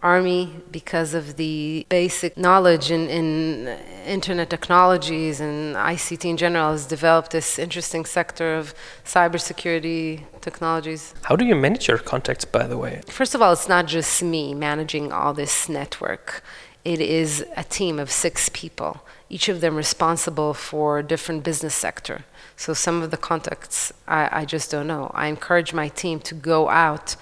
army 0.03 0.53
because 0.71 1.13
of 1.13 1.37
the 1.37 1.85
basic 1.89 2.37
knowledge 2.37 2.91
in, 2.91 3.09
in 3.09 3.67
internet 4.05 4.49
technologies 4.49 5.39
and 5.39 5.75
ICT 5.75 6.25
in 6.25 6.37
general 6.37 6.71
has 6.71 6.85
developed 6.85 7.31
this 7.31 7.57
interesting 7.57 8.05
sector 8.05 8.55
of 8.55 8.73
cybersecurity 9.03 10.23
technologies. 10.41 11.15
How 11.23 11.35
do 11.35 11.45
you 11.45 11.55
manage 11.55 11.87
your 11.87 11.97
contacts, 11.97 12.45
by 12.45 12.67
the 12.67 12.77
way? 12.77 13.01
First 13.07 13.33
of 13.33 13.41
all, 13.41 13.53
it's 13.53 13.67
not 13.67 13.87
just 13.87 14.21
me 14.21 14.53
managing 14.53 15.11
all 15.11 15.33
this 15.33 15.67
network. 15.67 16.43
It 16.85 17.01
is 17.01 17.45
a 17.57 17.63
team 17.63 17.99
of 17.99 18.11
six 18.11 18.49
people, 18.53 19.01
each 19.29 19.49
of 19.49 19.59
them 19.61 19.75
responsible 19.75 20.53
for 20.53 20.99
a 20.99 21.03
different 21.03 21.43
business 21.43 21.75
sector. 21.75 22.23
So 22.55 22.73
some 22.73 23.01
of 23.01 23.11
the 23.11 23.17
contacts 23.17 23.91
I, 24.07 24.29
I 24.31 24.45
just 24.45 24.71
don't 24.71 24.87
know. 24.87 25.11
I 25.13 25.27
encourage 25.27 25.73
my 25.73 25.89
team 25.89 26.19
to 26.21 26.33
go 26.33 26.69
out 26.69 27.15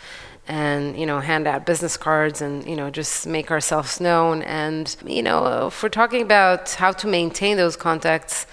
and 0.47 0.97
you 0.97 1.05
know 1.05 1.19
hand 1.19 1.47
out 1.47 1.65
business 1.65 1.97
cards 1.97 2.41
and 2.41 2.65
you 2.67 2.75
know 2.75 2.89
just 2.89 3.27
make 3.27 3.51
ourselves 3.51 3.99
known. 3.99 4.41
And 4.43 4.95
you 5.05 5.23
know 5.23 5.67
if 5.67 5.81
we're 5.81 5.89
talking 5.89 6.21
about 6.21 6.71
how 6.71 6.91
to 6.91 7.07
maintain 7.07 7.57
those 7.57 7.75
contacts 7.75 8.45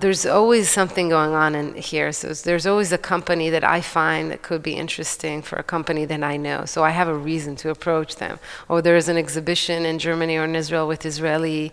there's 0.00 0.26
always 0.26 0.68
something 0.68 1.08
going 1.08 1.32
on 1.32 1.54
in 1.54 1.74
here. 1.76 2.12
So 2.12 2.34
there's 2.34 2.66
always 2.66 2.92
a 2.92 2.98
company 2.98 3.48
that 3.50 3.64
i 3.64 3.80
find 3.80 4.30
that 4.30 4.42
could 4.42 4.62
be 4.62 4.74
interesting 4.74 5.40
for 5.40 5.56
a 5.56 5.62
company 5.62 6.04
that 6.04 6.22
i 6.22 6.36
know. 6.36 6.64
So 6.64 6.82
i 6.82 6.90
have 6.90 7.08
a 7.08 7.14
reason 7.14 7.56
to 7.56 7.70
approach 7.70 8.16
them. 8.16 8.38
Or 8.68 8.82
there's 8.82 9.08
an 9.08 9.16
exhibition 9.16 9.86
in 9.86 9.98
germany 9.98 10.36
or 10.36 10.44
in 10.44 10.56
israel 10.56 10.86
with 10.88 11.06
israeli 11.06 11.72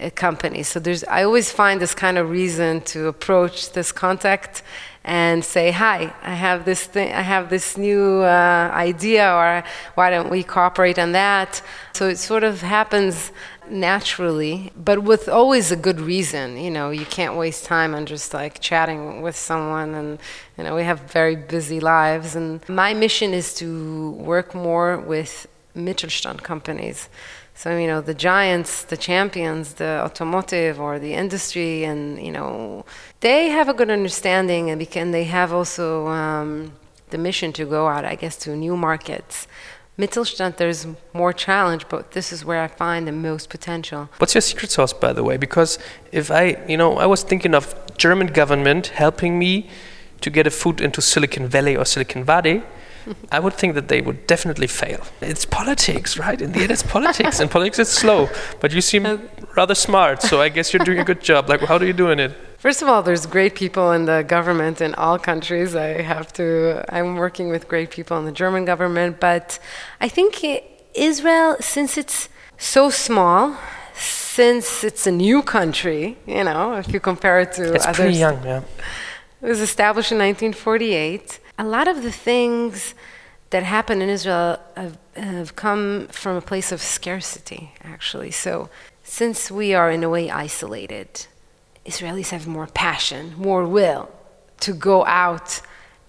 uh, 0.00 0.08
companies 0.14 0.68
so 0.68 0.80
there's 0.80 1.04
i 1.04 1.22
always 1.22 1.50
find 1.50 1.78
this 1.78 1.94
kind 1.94 2.16
of 2.16 2.30
reason 2.30 2.80
to 2.80 3.08
approach 3.08 3.72
this 3.72 3.92
contact 3.92 4.62
and 5.04 5.44
say, 5.44 5.72
"Hi, 5.72 6.14
I 6.22 6.34
have 6.34 6.64
this 6.64 6.84
thing. 6.84 7.12
I 7.12 7.22
have 7.22 7.48
this 7.48 7.76
new 7.76 8.22
uh, 8.22 8.70
idea, 8.72 9.32
or 9.32 9.64
why 9.94 10.10
don't 10.10 10.30
we 10.30 10.42
cooperate 10.42 10.98
on 10.98 11.12
that?" 11.12 11.62
So 11.92 12.08
it 12.08 12.18
sort 12.18 12.44
of 12.44 12.62
happens 12.62 13.32
naturally, 13.68 14.72
but 14.76 15.02
with 15.02 15.28
always 15.28 15.70
a 15.72 15.76
good 15.76 16.00
reason. 16.00 16.56
You 16.56 16.70
know, 16.70 16.90
you 16.90 17.06
can't 17.06 17.36
waste 17.36 17.64
time 17.64 17.94
on 17.94 18.06
just 18.06 18.34
like 18.34 18.60
chatting 18.60 19.22
with 19.22 19.36
someone, 19.36 19.94
and 19.94 20.18
you 20.56 20.64
know, 20.64 20.74
we 20.74 20.84
have 20.84 21.00
very 21.00 21.36
busy 21.36 21.80
lives. 21.80 22.36
And 22.36 22.66
my 22.68 22.94
mission 22.94 23.32
is 23.34 23.54
to 23.54 24.12
work 24.12 24.54
more 24.54 24.98
with 24.98 25.46
Mittelstand 25.76 26.42
companies. 26.42 27.08
So, 27.54 27.76
you 27.76 27.86
know, 27.86 28.00
the 28.00 28.14
giants, 28.14 28.84
the 28.84 28.96
champions, 28.96 29.74
the 29.74 30.00
automotive 30.04 30.80
or 30.80 30.98
the 30.98 31.14
industry, 31.14 31.84
and, 31.84 32.20
you 32.20 32.32
know, 32.32 32.84
they 33.22 33.48
have 33.48 33.68
a 33.68 33.74
good 33.74 33.90
understanding 33.90 34.70
and, 34.70 35.14
they 35.14 35.24
have 35.24 35.52
also 35.52 36.08
um, 36.08 36.72
the 37.10 37.18
mission 37.18 37.52
to 37.54 37.64
go 37.64 37.88
out, 37.88 38.04
I 38.04 38.16
guess, 38.16 38.36
to 38.44 38.54
new 38.54 38.76
markets. 38.76 39.46
Mittelstand, 39.98 40.56
there's 40.56 40.86
more 41.12 41.32
challenge, 41.32 41.86
but 41.88 42.12
this 42.12 42.32
is 42.32 42.44
where 42.44 42.62
I 42.62 42.68
find 42.68 43.06
the 43.06 43.12
most 43.12 43.48
potential. 43.48 44.08
What's 44.18 44.34
your 44.34 44.40
secret 44.40 44.70
sauce, 44.70 44.92
by 44.92 45.12
the 45.12 45.22
way? 45.22 45.36
Because 45.36 45.78
if 46.10 46.30
I, 46.30 46.62
you 46.66 46.76
know, 46.76 46.98
I 46.98 47.06
was 47.06 47.22
thinking 47.22 47.54
of 47.54 47.74
German 47.96 48.28
government 48.28 48.88
helping 48.88 49.38
me 49.38 49.68
to 50.20 50.30
get 50.30 50.46
a 50.46 50.50
foot 50.50 50.80
into 50.80 51.00
Silicon 51.00 51.46
Valley 51.46 51.76
or 51.76 51.84
Silicon 51.84 52.24
Wadi, 52.26 52.62
I 53.30 53.40
would 53.40 53.54
think 53.54 53.74
that 53.74 53.88
they 53.88 54.00
would 54.00 54.26
definitely 54.26 54.66
fail. 54.66 55.00
It's 55.20 55.44
politics, 55.44 56.18
right? 56.18 56.40
In 56.40 56.52
the 56.52 56.60
end, 56.60 56.70
it's 56.70 56.82
politics, 56.82 57.40
and 57.40 57.50
politics 57.50 57.78
is 57.78 57.88
slow. 57.88 58.28
But 58.60 58.72
you 58.72 58.80
seem 58.80 59.06
uh, 59.06 59.18
rather 59.56 59.74
smart, 59.74 60.22
so 60.22 60.40
I 60.40 60.48
guess 60.48 60.72
you're 60.72 60.84
doing 60.84 60.98
a 60.98 61.04
good 61.04 61.20
job. 61.20 61.48
Like, 61.48 61.60
how 61.60 61.76
are 61.76 61.84
you 61.84 61.92
doing 61.92 62.18
it? 62.18 62.32
First 62.58 62.80
of 62.82 62.88
all, 62.88 63.02
there's 63.02 63.26
great 63.26 63.54
people 63.54 63.90
in 63.92 64.04
the 64.04 64.22
government 64.22 64.80
in 64.80 64.94
all 64.94 65.18
countries. 65.18 65.74
I 65.74 66.02
have 66.02 66.32
to. 66.34 66.84
I'm 66.94 67.16
working 67.16 67.48
with 67.48 67.66
great 67.66 67.90
people 67.90 68.18
in 68.18 68.24
the 68.24 68.32
German 68.32 68.64
government, 68.64 69.18
but 69.18 69.58
I 70.00 70.08
think 70.08 70.44
Israel, 70.94 71.56
since 71.60 71.98
it's 71.98 72.28
so 72.58 72.90
small, 72.90 73.56
since 73.94 74.84
it's 74.84 75.06
a 75.06 75.10
new 75.10 75.42
country, 75.42 76.16
you 76.26 76.44
know, 76.44 76.74
if 76.74 76.92
you 76.92 77.00
compare 77.00 77.40
it 77.40 77.52
to 77.54 77.74
it's 77.74 77.84
others. 77.84 77.96
pretty 77.96 78.18
young, 78.18 78.42
yeah. 78.44 78.62
It 79.42 79.48
was 79.48 79.60
established 79.60 80.12
in 80.12 80.18
1948 80.18 81.40
a 81.62 81.68
lot 81.78 81.86
of 81.86 82.02
the 82.02 82.10
things 82.10 82.92
that 83.50 83.62
happen 83.62 84.02
in 84.02 84.08
Israel 84.08 84.58
have, 84.76 84.98
have, 85.14 85.54
come 85.54 86.08
from 86.10 86.34
a 86.36 86.40
place 86.40 86.72
of 86.72 86.80
scarcity, 86.82 87.62
actually. 87.94 88.32
So, 88.32 88.68
since 89.04 89.38
we 89.48 89.72
are 89.72 89.88
in 89.96 90.02
a 90.02 90.10
way 90.16 90.24
isolated, 90.28 91.08
Israelis 91.86 92.30
have 92.30 92.48
more 92.48 92.66
passion, 92.66 93.22
more 93.36 93.64
will 93.78 94.10
to 94.66 94.72
go 94.72 95.06
out 95.06 95.60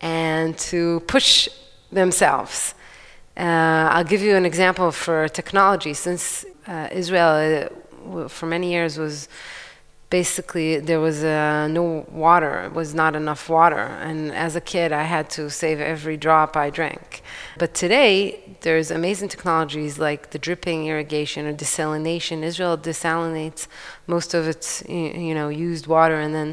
and 0.02 0.58
to 0.72 1.02
push 1.16 1.48
themselves. 1.92 2.74
Uh, 3.38 3.94
I'll 3.94 4.10
give 4.14 4.22
you 4.28 4.36
an 4.36 4.46
example 4.46 4.90
for 4.92 5.28
technology. 5.28 5.94
Since 5.94 6.46
uh, 6.66 6.88
Israel, 6.92 7.70
uh, 8.16 8.28
for 8.28 8.48
many 8.48 8.72
years, 8.72 8.98
was 8.98 9.28
basically 10.14 10.80
there 10.80 11.00
was 11.00 11.24
uh, 11.24 11.68
no 11.80 12.06
water, 12.12 12.54
it 12.68 12.74
was 12.82 12.94
not 12.94 13.16
enough 13.16 13.50
water. 13.50 13.86
And 14.08 14.32
as 14.32 14.56
a 14.56 14.62
kid, 14.62 14.92
I 14.92 15.06
had 15.16 15.26
to 15.38 15.50
save 15.50 15.80
every 15.80 16.18
drop 16.18 16.56
I 16.56 16.70
drank. 16.70 17.24
But 17.58 17.74
today, 17.74 18.14
there's 18.62 18.92
amazing 18.92 19.30
technologies 19.30 19.98
like 19.98 20.22
the 20.30 20.38
dripping 20.38 20.86
irrigation 20.86 21.48
or 21.48 21.54
desalination. 21.66 22.44
Israel 22.44 22.78
desalinates 22.78 23.62
most 24.06 24.36
of 24.36 24.48
its 24.54 24.68
you 24.88 25.34
know 25.38 25.50
used 25.50 25.86
water 25.88 26.18
and 26.26 26.32
then 26.38 26.50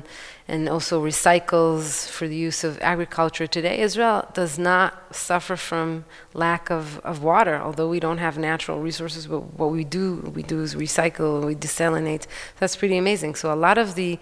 and 0.50 0.69
also 0.69 1.02
recycles 1.02 2.09
for 2.09 2.26
the 2.26 2.35
use 2.35 2.64
of 2.64 2.73
agriculture 2.83 3.47
today. 3.47 3.80
Israel 3.80 4.28
does 4.35 4.59
not 4.59 5.14
suffer 5.14 5.54
from 5.54 6.04
lack 6.35 6.71
of, 6.71 6.99
of 7.11 7.23
water, 7.23 7.57
although 7.57 7.88
we 7.88 8.00
don't 8.00 8.19
have 8.19 8.37
natural 8.37 8.80
resources. 8.80 9.28
But 9.28 9.42
what 9.61 9.71
we 9.71 9.85
do 9.85 10.04
we 10.35 10.42
do 10.42 10.61
is 10.61 10.75
recycle, 10.75 11.47
we 11.47 11.54
desalinate. 11.54 12.26
That's 12.59 12.75
pretty 12.75 12.99
amazing. 12.99 13.37
So 13.37 13.54
a 13.54 13.61
lot 13.69 13.78
of 13.78 13.95
the 13.95 14.19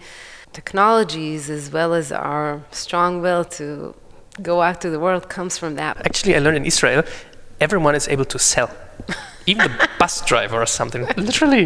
technologies, 0.53 1.49
as 1.49 1.71
well 1.71 1.95
as 1.95 2.11
our 2.11 2.63
strong 2.69 3.21
will 3.21 3.43
to 3.59 3.95
go 4.49 4.61
out 4.61 4.81
to 4.81 4.89
the 4.91 4.99
world 4.99 5.29
comes 5.29 5.57
from 5.57 5.75
that. 5.81 5.97
Actually, 6.05 6.35
I 6.35 6.39
learned 6.39 6.57
in 6.57 6.65
Israel, 6.65 7.03
everyone 7.59 7.95
is 7.95 8.07
able 8.07 8.25
to 8.25 8.37
sell, 8.37 8.69
even 9.47 9.71
the 9.81 9.89
bus 9.99 10.23
driver 10.25 10.61
or 10.61 10.67
something. 10.67 11.01
Literally. 11.17 11.65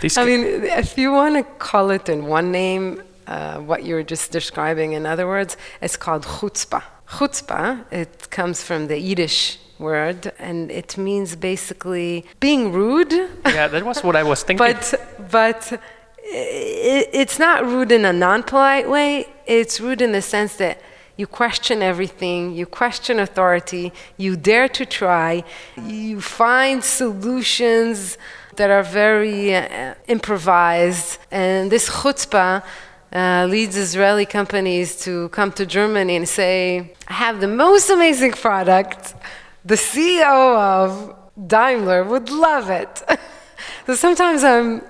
These 0.00 0.16
I 0.16 0.24
mean, 0.24 0.42
if 0.82 0.96
you 0.96 1.12
want 1.12 1.34
to 1.36 1.44
call 1.58 1.90
it 1.90 2.08
in 2.08 2.26
one 2.26 2.50
name, 2.52 3.02
uh, 3.26 3.58
what 3.58 3.84
you 3.84 3.94
were 3.94 4.02
just 4.02 4.30
describing, 4.30 4.92
in 4.92 5.06
other 5.06 5.26
words, 5.26 5.56
it's 5.80 5.96
called 5.96 6.24
chutzpah. 6.24 6.82
Chutzpah, 7.08 7.84
it 7.92 8.28
comes 8.30 8.62
from 8.62 8.88
the 8.88 8.98
Yiddish 8.98 9.58
word, 9.78 10.32
and 10.38 10.70
it 10.70 10.96
means 10.96 11.36
basically 11.36 12.24
being 12.40 12.72
rude. 12.72 13.12
Yeah, 13.12 13.68
that 13.68 13.84
was 13.84 14.02
what 14.02 14.16
I 14.16 14.22
was 14.22 14.42
thinking. 14.46 14.66
but 14.66 14.94
but 15.30 15.72
it, 16.22 17.08
it's 17.12 17.38
not 17.38 17.64
rude 17.64 17.92
in 17.92 18.04
a 18.04 18.12
non-polite 18.12 18.88
way. 18.88 19.26
It's 19.46 19.80
rude 19.80 20.00
in 20.00 20.12
the 20.12 20.22
sense 20.22 20.56
that 20.56 20.80
you 21.16 21.26
question 21.26 21.82
everything, 21.82 22.54
you 22.54 22.66
question 22.66 23.20
authority, 23.20 23.92
you 24.16 24.36
dare 24.36 24.68
to 24.68 24.84
try, 24.84 25.44
you 25.76 26.20
find 26.20 26.82
solutions 26.82 28.18
that 28.56 28.70
are 28.70 28.82
very 28.82 29.54
uh, 29.54 29.94
improvised, 30.08 31.18
and 31.30 31.70
this 31.70 31.88
chutzpah. 31.88 32.62
Uh, 33.14 33.46
leads 33.48 33.76
Israeli 33.76 34.26
companies 34.26 35.00
to 35.04 35.28
come 35.28 35.52
to 35.52 35.64
Germany 35.64 36.16
and 36.16 36.28
say, 36.28 36.92
I 37.06 37.12
have 37.12 37.40
the 37.40 37.46
most 37.46 37.88
amazing 37.88 38.32
product 38.32 39.14
the 39.64 39.76
CEO 39.76 40.56
of 40.56 41.14
Daimler 41.46 42.04
would 42.04 42.28
love 42.28 42.70
it. 42.70 43.02
so 43.86 43.94
sometimes 43.94 44.44
I'm, 44.44 44.82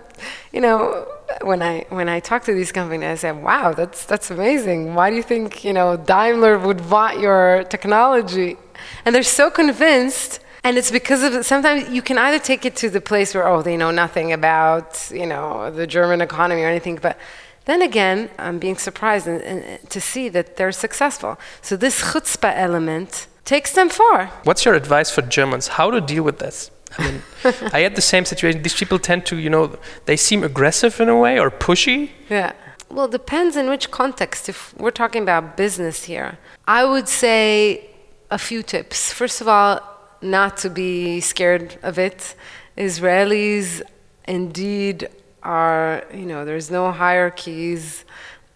you 0.52 0.60
know, 0.60 1.06
when 1.42 1.62
I 1.62 1.86
when 1.88 2.08
I 2.08 2.20
talk 2.20 2.44
to 2.44 2.54
these 2.54 2.72
companies, 2.72 3.08
I 3.08 3.14
say, 3.14 3.32
"Wow, 3.32 3.72
that's 3.72 4.04
that's 4.04 4.30
amazing. 4.30 4.94
Why 4.94 5.10
do 5.10 5.16
you 5.16 5.22
think 5.22 5.64
you 5.64 5.72
know 5.72 5.96
Daimler 5.96 6.58
would 6.58 6.88
want 6.90 7.20
your 7.20 7.64
technology?" 7.64 8.56
And 9.04 9.14
they're 9.14 9.22
so 9.22 9.50
convinced. 9.50 10.40
And 10.62 10.78
it's 10.78 10.90
because 10.90 11.22
of 11.22 11.44
sometimes 11.44 11.90
you 11.90 12.00
can 12.00 12.16
either 12.16 12.38
take 12.38 12.64
it 12.64 12.74
to 12.76 12.88
the 12.88 13.00
place 13.00 13.34
where 13.34 13.46
oh 13.46 13.60
they 13.60 13.76
know 13.76 13.90
nothing 13.90 14.32
about 14.32 15.10
you 15.10 15.26
know 15.26 15.70
the 15.70 15.86
German 15.86 16.20
economy 16.20 16.62
or 16.62 16.68
anything, 16.68 16.96
but 16.96 17.18
then 17.64 17.82
again 17.82 18.30
I'm 18.38 18.58
being 18.58 18.76
surprised 18.76 19.26
and, 19.26 19.42
and, 19.42 19.90
to 19.90 20.00
see 20.00 20.28
that 20.30 20.56
they're 20.56 20.72
successful. 20.72 21.38
So 21.62 21.76
this 21.76 22.02
chutzpah 22.02 22.52
element 22.56 23.26
takes 23.44 23.72
them 23.72 23.88
far. 23.88 24.26
What's 24.44 24.64
your 24.64 24.74
advice 24.74 25.10
for 25.10 25.22
Germans? 25.22 25.68
How 25.68 25.90
to 25.90 26.00
deal 26.00 26.22
with 26.22 26.38
this? 26.38 26.70
I 26.98 27.10
mean, 27.10 27.22
I 27.72 27.80
had 27.80 27.96
the 27.96 28.02
same 28.02 28.24
situation. 28.24 28.62
These 28.62 28.74
people 28.74 28.98
tend 28.98 29.26
to, 29.26 29.36
you 29.36 29.50
know, 29.50 29.78
they 30.06 30.16
seem 30.16 30.42
aggressive 30.44 31.00
in 31.00 31.08
a 31.08 31.16
way 31.16 31.38
or 31.38 31.50
pushy. 31.50 32.10
Yeah. 32.28 32.52
Well, 32.90 33.08
depends 33.08 33.56
in 33.56 33.68
which 33.68 33.90
context. 33.90 34.48
If 34.48 34.74
we're 34.78 34.90
talking 34.92 35.22
about 35.22 35.56
business 35.56 36.04
here, 36.04 36.38
I 36.66 36.84
would 36.84 37.08
say 37.08 37.90
a 38.30 38.38
few 38.38 38.62
tips. 38.62 39.12
First 39.12 39.40
of 39.40 39.48
all, 39.48 39.80
not 40.22 40.56
to 40.58 40.70
be 40.70 41.20
scared 41.20 41.76
of 41.82 41.98
it. 41.98 42.34
Israelis 42.76 43.82
indeed 44.26 45.08
are, 45.44 46.04
you 46.12 46.26
know, 46.26 46.44
there's 46.44 46.70
no 46.70 46.90
hierarchies. 46.90 48.04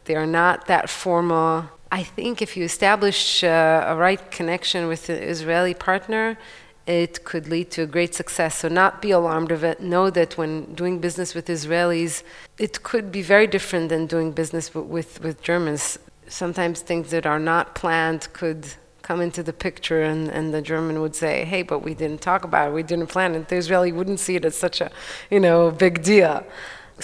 They 0.06 0.16
are 0.16 0.26
not 0.26 0.66
that 0.66 0.88
formal. 0.88 1.68
I 1.90 2.02
think 2.02 2.42
if 2.42 2.56
you 2.56 2.64
establish 2.64 3.44
uh, 3.44 3.84
a 3.86 3.96
right 3.96 4.30
connection 4.30 4.88
with 4.88 5.06
the 5.06 5.22
Israeli 5.22 5.74
partner, 5.74 6.38
it 6.86 7.24
could 7.24 7.48
lead 7.48 7.70
to 7.72 7.82
a 7.82 7.86
great 7.86 8.14
success. 8.14 8.58
So, 8.58 8.68
not 8.68 9.02
be 9.02 9.10
alarmed 9.10 9.52
of 9.52 9.62
it. 9.62 9.80
Know 9.80 10.08
that 10.10 10.38
when 10.38 10.74
doing 10.74 10.98
business 10.98 11.34
with 11.34 11.46
Israelis, 11.46 12.22
it 12.58 12.82
could 12.82 13.12
be 13.12 13.22
very 13.22 13.46
different 13.46 13.90
than 13.90 14.06
doing 14.06 14.32
business 14.32 14.74
with, 14.74 14.86
with, 14.86 15.22
with 15.22 15.42
Germans. 15.42 15.98
Sometimes 16.26 16.80
things 16.80 17.10
that 17.10 17.26
are 17.26 17.38
not 17.38 17.74
planned 17.74 18.28
could 18.32 18.66
come 19.08 19.22
into 19.22 19.42
the 19.42 19.54
picture, 19.54 20.02
and, 20.02 20.28
and 20.36 20.52
the 20.52 20.60
German 20.72 21.00
would 21.00 21.16
say, 21.24 21.34
"Hey, 21.52 21.62
but 21.70 21.78
we 21.86 21.94
didn't 22.02 22.20
talk 22.30 22.42
about 22.48 22.64
it. 22.68 22.72
We 22.80 22.84
didn't 22.92 23.08
plan 23.14 23.30
it." 23.34 23.48
The 23.48 23.56
Israeli 23.64 23.92
wouldn't 23.98 24.20
see 24.26 24.36
it 24.40 24.44
as 24.50 24.56
such 24.66 24.78
a, 24.86 24.88
you 25.34 25.40
know, 25.46 25.58
big 25.86 25.94
deal. 26.12 26.36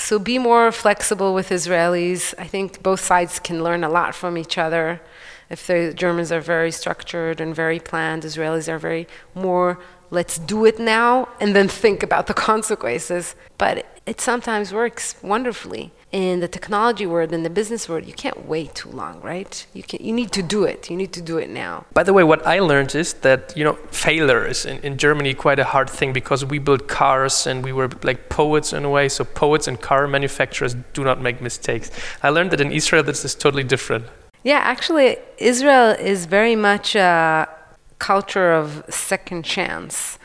So 0.07 0.13
be 0.33 0.39
more 0.51 0.67
flexible 0.85 1.31
with 1.39 1.49
Israelis. 1.59 2.23
I 2.45 2.47
think 2.55 2.67
both 2.91 3.03
sides 3.13 3.35
can 3.47 3.57
learn 3.67 3.83
a 3.85 3.93
lot 3.99 4.11
from 4.15 4.33
each 4.37 4.57
other. 4.67 4.87
If 5.55 5.61
the 5.71 5.79
Germans 6.03 6.31
are 6.37 6.45
very 6.57 6.73
structured 6.83 7.37
and 7.43 7.51
very 7.65 7.81
planned, 7.91 8.23
Israelis 8.31 8.67
are 8.73 8.81
very 8.89 9.07
more 9.47 9.69
let's 10.11 10.37
do 10.55 10.65
it 10.71 10.79
now 10.79 11.29
and 11.41 11.51
then 11.57 11.69
think 11.85 11.99
about 12.09 12.25
the 12.31 12.35
consequences. 12.51 13.25
But 13.63 13.75
it 14.11 14.21
sometimes 14.21 14.67
works 14.83 15.05
wonderfully 15.23 15.85
in 16.15 16.39
the 16.39 16.47
technology 16.47 17.07
world, 17.07 17.33
in 17.33 17.43
the 17.43 17.51
business 17.51 17.89
world, 17.89 18.07
you 18.07 18.13
can't 18.13 18.47
wait 18.47 18.73
too 18.77 18.89
long, 18.89 19.21
right? 19.21 19.67
You 19.75 19.83
can, 19.83 19.99
you 20.01 20.13
need 20.13 20.31
to 20.31 20.45
do 20.45 20.63
it. 20.63 20.89
You 20.89 20.97
need 20.97 21.13
to 21.15 21.21
do 21.21 21.39
it 21.39 21.51
now. 21.51 21.87
By 21.93 22.05
the 22.05 22.13
way, 22.13 22.23
what 22.23 22.47
I 22.47 22.61
learned 22.61 22.95
is 22.95 23.15
that 23.27 23.53
you 23.57 23.65
know 23.65 23.75
failure 23.91 24.47
is 24.47 24.65
in, 24.65 24.79
in 24.89 24.97
Germany 24.97 25.35
quite 25.35 25.59
a 25.59 25.65
hard 25.65 25.91
thing 25.91 26.13
because 26.13 26.45
we 26.45 26.61
built 26.61 26.87
cars 26.87 27.49
and 27.49 27.65
we 27.65 27.73
were 27.73 27.91
like 28.05 28.29
poets 28.29 28.73
in 28.73 28.85
a 28.85 28.91
way. 28.91 29.09
So 29.09 29.25
poets 29.25 29.67
and 29.67 29.81
car 29.81 30.07
manufacturers 30.07 30.77
do 30.93 31.03
not 31.03 31.21
make 31.21 31.41
mistakes. 31.41 31.91
I 32.23 32.29
learned 32.29 32.53
that 32.53 32.61
in 32.61 32.71
Israel 32.71 33.03
this 33.03 33.25
is 33.25 33.35
totally 33.35 33.65
different. 33.65 34.05
Yeah, 34.45 34.61
actually, 34.63 35.17
Israel 35.39 35.97
is 35.99 36.27
very 36.27 36.55
much 36.55 36.95
a 36.95 37.49
culture 37.99 38.53
of 38.53 38.85
second 38.89 39.45
chance, 39.45 40.21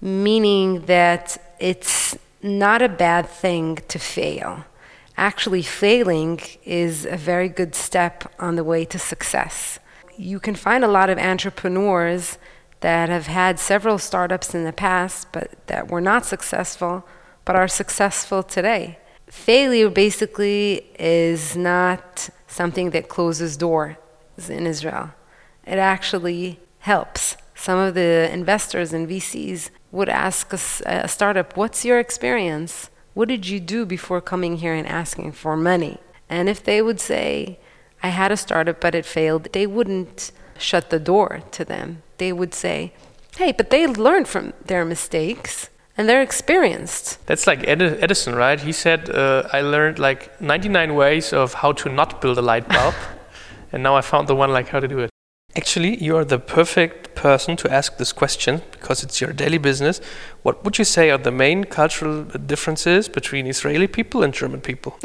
meaning 0.00 0.86
that 0.86 1.24
it's 1.60 2.18
not 2.42 2.82
a 2.82 2.88
bad 2.88 3.28
thing 3.28 3.78
to 3.86 3.98
fail 4.00 4.64
actually 5.20 5.60
failing 5.62 6.40
is 6.64 7.04
a 7.04 7.16
very 7.16 7.50
good 7.50 7.74
step 7.74 8.32
on 8.38 8.56
the 8.56 8.64
way 8.64 8.86
to 8.86 8.98
success. 8.98 9.78
You 10.16 10.40
can 10.40 10.54
find 10.54 10.82
a 10.82 10.88
lot 10.88 11.10
of 11.10 11.18
entrepreneurs 11.18 12.38
that 12.80 13.10
have 13.10 13.26
had 13.26 13.58
several 13.58 13.98
startups 13.98 14.54
in 14.54 14.64
the 14.64 14.72
past, 14.72 15.28
but 15.30 15.50
that 15.66 15.90
were 15.90 16.00
not 16.00 16.24
successful, 16.24 17.06
but 17.44 17.54
are 17.54 17.68
successful 17.68 18.42
today. 18.42 18.98
Failure 19.26 19.90
basically 19.90 20.86
is 20.98 21.54
not 21.54 22.30
something 22.46 22.88
that 22.90 23.10
closes 23.10 23.58
doors 23.58 23.96
in 24.48 24.66
Israel. 24.66 25.10
It 25.66 25.78
actually 25.78 26.60
helps. 26.78 27.36
Some 27.54 27.78
of 27.78 27.92
the 27.92 28.30
investors 28.32 28.94
and 28.94 29.06
VCs 29.06 29.68
would 29.92 30.08
ask 30.08 30.50
a, 30.54 30.56
uh, 30.56 31.04
a 31.04 31.08
startup, 31.08 31.58
What's 31.58 31.84
your 31.84 31.98
experience? 32.00 32.88
What 33.14 33.28
did 33.28 33.48
you 33.48 33.60
do 33.60 33.84
before 33.84 34.20
coming 34.20 34.58
here 34.58 34.74
and 34.74 34.86
asking 34.86 35.32
for 35.32 35.56
money? 35.56 35.98
And 36.28 36.48
if 36.48 36.62
they 36.62 36.80
would 36.80 37.00
say, 37.00 37.58
I 38.02 38.08
had 38.08 38.30
a 38.32 38.36
startup, 38.36 38.80
but 38.80 38.94
it 38.94 39.04
failed, 39.04 39.48
they 39.52 39.66
wouldn't 39.66 40.30
shut 40.58 40.90
the 40.90 40.98
door 40.98 41.40
to 41.50 41.64
them. 41.64 42.02
They 42.18 42.32
would 42.32 42.54
say, 42.54 42.92
hey, 43.36 43.52
but 43.52 43.70
they 43.70 43.86
learned 43.86 44.28
from 44.28 44.52
their 44.64 44.84
mistakes 44.84 45.70
and 45.96 46.08
they're 46.08 46.22
experienced. 46.22 47.18
That's 47.26 47.46
like 47.46 47.66
Edison, 47.66 48.34
right? 48.34 48.60
He 48.60 48.72
said, 48.72 49.10
uh, 49.10 49.48
I 49.52 49.60
learned 49.60 49.98
like 49.98 50.40
99 50.40 50.94
ways 50.94 51.32
of 51.32 51.54
how 51.54 51.72
to 51.72 51.88
not 51.88 52.20
build 52.22 52.38
a 52.38 52.42
light 52.42 52.66
bulb, 52.68 52.94
and 53.72 53.82
now 53.82 53.96
I 53.96 54.00
found 54.00 54.28
the 54.28 54.34
one 54.34 54.50
like 54.50 54.68
how 54.68 54.80
to 54.80 54.88
do 54.88 55.00
it. 55.00 55.09
Actually, 55.56 56.02
you 56.02 56.16
are 56.16 56.24
the 56.24 56.38
perfect 56.38 57.14
person 57.16 57.56
to 57.56 57.68
ask 57.70 57.96
this 57.96 58.12
question 58.12 58.62
because 58.70 59.02
it's 59.02 59.20
your 59.20 59.32
daily 59.32 59.58
business. 59.58 60.00
What 60.42 60.64
would 60.64 60.78
you 60.78 60.84
say 60.84 61.10
are 61.10 61.18
the 61.18 61.32
main 61.32 61.64
cultural 61.64 62.22
differences 62.24 63.08
between 63.08 63.46
Israeli 63.46 63.88
people 63.88 64.22
and 64.22 64.32
German 64.32 64.60
people? 64.60 64.96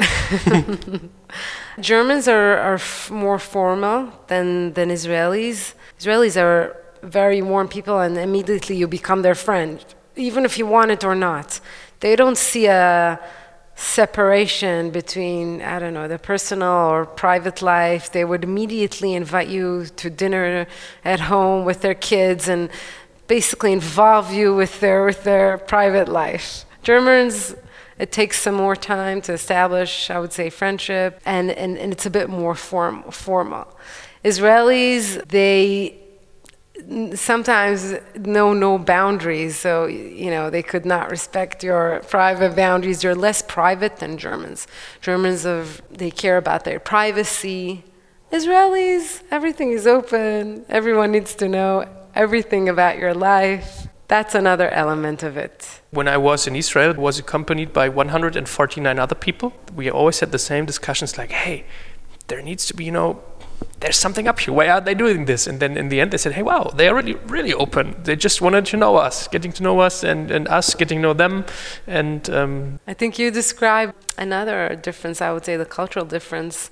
Germans 1.80 2.28
are, 2.28 2.58
are 2.58 2.80
more 3.10 3.40
formal 3.40 4.12
than, 4.28 4.72
than 4.74 4.90
Israelis. 4.90 5.74
Israelis 6.00 6.40
are 6.40 6.76
very 7.02 7.42
warm 7.42 7.68
people, 7.68 7.98
and 7.98 8.16
immediately 8.16 8.76
you 8.76 8.86
become 8.86 9.22
their 9.22 9.34
friend, 9.34 9.84
even 10.14 10.44
if 10.44 10.58
you 10.58 10.66
want 10.66 10.90
it 10.92 11.02
or 11.04 11.16
not. 11.16 11.60
They 12.00 12.14
don't 12.14 12.38
see 12.38 12.66
a 12.66 13.18
separation 13.76 14.90
between, 14.90 15.60
I 15.60 15.78
don't 15.78 15.92
know, 15.92 16.08
the 16.08 16.18
personal 16.18 16.68
or 16.68 17.04
private 17.04 17.60
life. 17.60 18.10
They 18.10 18.24
would 18.24 18.42
immediately 18.42 19.14
invite 19.14 19.48
you 19.48 19.86
to 19.96 20.08
dinner 20.08 20.66
at 21.04 21.20
home 21.20 21.66
with 21.66 21.82
their 21.82 21.94
kids 21.94 22.48
and 22.48 22.70
basically 23.26 23.72
involve 23.72 24.32
you 24.32 24.54
with 24.54 24.80
their, 24.80 25.04
with 25.04 25.24
their 25.24 25.58
private 25.58 26.08
life. 26.08 26.64
Germans, 26.82 27.54
it 27.98 28.12
takes 28.12 28.40
some 28.40 28.54
more 28.54 28.76
time 28.76 29.20
to 29.22 29.34
establish, 29.34 30.10
I 30.10 30.20
would 30.20 30.32
say, 30.32 30.48
friendship, 30.48 31.20
and, 31.26 31.50
and, 31.50 31.76
and 31.76 31.92
it's 31.92 32.06
a 32.06 32.10
bit 32.10 32.30
more 32.30 32.54
form, 32.54 33.02
formal. 33.10 33.68
Israelis, 34.24 35.26
they 35.28 35.98
sometimes 37.14 37.94
know 38.16 38.52
no 38.52 38.78
boundaries 38.78 39.56
so 39.56 39.86
you 39.86 40.30
know 40.30 40.50
they 40.50 40.62
could 40.62 40.86
not 40.86 41.10
respect 41.10 41.64
your 41.64 42.00
private 42.08 42.54
boundaries. 42.54 43.02
You're 43.02 43.14
less 43.14 43.42
private 43.42 43.96
than 43.96 44.18
germans. 44.18 44.66
Germans 45.00 45.44
of 45.44 45.82
they 45.90 46.10
care 46.10 46.36
about 46.36 46.64
their 46.64 46.78
privacy. 46.78 47.84
Israelis 48.32 49.22
everything 49.30 49.72
is 49.72 49.86
open. 49.86 50.64
Everyone 50.68 51.10
needs 51.12 51.34
to 51.36 51.48
know 51.48 51.86
everything 52.14 52.68
about 52.68 52.98
your 52.98 53.14
life. 53.14 53.88
That's 54.08 54.36
another 54.36 54.68
element 54.68 55.24
of 55.24 55.36
it. 55.36 55.80
When 55.90 56.06
i 56.06 56.16
was 56.16 56.46
in 56.46 56.54
israel 56.54 56.94
I 56.96 57.00
was 57.00 57.18
accompanied 57.18 57.72
by 57.72 57.88
149 57.88 58.98
other 58.98 59.16
people. 59.16 59.52
We 59.74 59.90
always 59.90 60.20
had 60.20 60.30
the 60.30 60.38
same 60.38 60.66
discussions 60.66 61.18
like 61.18 61.32
hey 61.32 61.64
there 62.28 62.42
needs 62.42 62.66
to 62.66 62.74
be 62.74 62.84
you 62.84 62.92
know 62.92 63.22
there's 63.80 63.96
something 63.96 64.26
up 64.26 64.40
here. 64.40 64.54
Why 64.54 64.68
are 64.68 64.80
they 64.80 64.94
doing 64.94 65.26
this? 65.26 65.46
And 65.46 65.60
then 65.60 65.76
in 65.76 65.88
the 65.90 66.00
end, 66.00 66.10
they 66.10 66.18
said, 66.18 66.32
hey, 66.32 66.42
wow, 66.42 66.72
they 66.74 66.88
are 66.88 66.94
really, 66.94 67.14
really 67.26 67.52
open. 67.52 67.94
They 68.02 68.16
just 68.16 68.40
wanted 68.40 68.64
to 68.66 68.76
know 68.76 68.96
us, 68.96 69.28
getting 69.28 69.52
to 69.52 69.62
know 69.62 69.80
us, 69.80 70.02
and, 70.02 70.30
and 70.30 70.48
us 70.48 70.74
getting 70.74 70.98
to 70.98 71.02
know 71.02 71.12
them. 71.12 71.44
And 71.86 72.28
um, 72.30 72.80
I 72.86 72.94
think 72.94 73.18
you 73.18 73.30
describe 73.30 73.94
another 74.16 74.74
difference. 74.76 75.20
I 75.20 75.30
would 75.32 75.44
say 75.44 75.56
the 75.56 75.66
cultural 75.66 76.06
difference. 76.06 76.70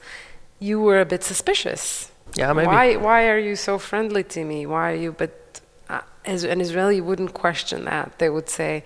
You 0.59 0.81
were 0.81 1.01
a 1.01 1.05
bit 1.05 1.23
suspicious. 1.23 2.11
yeah, 2.37 2.53
maybe. 2.53 2.69
Why? 2.69 2.97
Why 2.97 3.29
are 3.29 3.39
you 3.39 3.55
so 3.55 3.79
friendly 3.79 4.25
to 4.25 4.45
me? 4.45 4.67
Why 4.67 4.93
are 4.93 4.97
you? 4.97 5.13
But 5.13 5.61
uh, 5.91 6.01
as 6.25 6.43
an 6.45 6.61
Israeli 6.61 7.01
wouldn't 7.01 7.35
question 7.35 7.85
that. 7.85 8.19
They 8.19 8.31
would 8.31 8.49
say, 8.49 8.83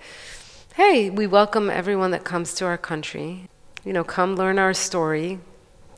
"Hey, 0.75 1.09
we 1.09 1.25
welcome 1.25 1.69
everyone 1.69 2.11
that 2.11 2.25
comes 2.25 2.53
to 2.55 2.65
our 2.65 2.77
country. 2.77 3.47
You 3.85 3.93
know, 3.93 4.03
come 4.03 4.35
learn 4.35 4.59
our 4.59 4.73
story, 4.73 5.39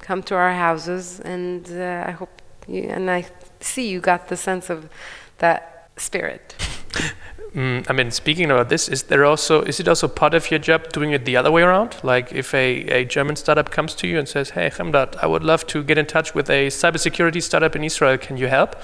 come 0.02 0.24
to 0.24 0.36
our 0.36 0.54
houses, 0.54 1.20
and 1.20 1.70
uh, 1.72 2.06
I 2.08 2.12
hope 2.12 2.42
you 2.68 2.84
and 2.84 3.10
I 3.10 3.26
see 3.60 3.90
you 3.90 4.00
got 4.00 4.28
the 4.28 4.38
sense 4.38 4.70
of 4.70 4.90
that 5.38 5.90
spirit." 5.98 6.56
Mm, 7.54 7.86
I 7.90 7.94
mean, 7.94 8.12
speaking 8.12 8.50
about 8.50 8.70
this, 8.70 8.88
is 8.88 9.04
there 9.04 9.26
also 9.26 9.62
is 9.64 9.80
it 9.82 9.88
also 9.88 10.08
part 10.08 10.34
of 10.34 10.50
your 10.50 10.60
job 10.60 10.90
doing 10.94 11.12
it 11.12 11.26
the 11.26 11.36
other 11.36 11.52
way 11.52 11.64
around? 11.64 11.98
Like 12.02 12.32
if 12.32 12.54
a, 12.54 12.66
a 13.00 13.04
German 13.04 13.36
startup 13.36 13.72
comes 13.72 13.94
to 13.96 14.08
you 14.08 14.18
and 14.18 14.28
says, 14.28 14.52
"Hey, 14.52 14.70
Hemdat, 14.70 15.18
I 15.22 15.28
would 15.28 15.44
love 15.44 15.68
to 15.68 15.84
get 15.84 15.98
in 15.98 16.06
touch 16.06 16.34
with 16.34 16.50
a 16.50 16.68
cybersecurity 16.68 17.44
startup 17.44 17.76
in 17.76 17.84
Israel. 17.84 18.18
Can 18.18 18.38
you 18.38 18.48
help?" 18.48 18.78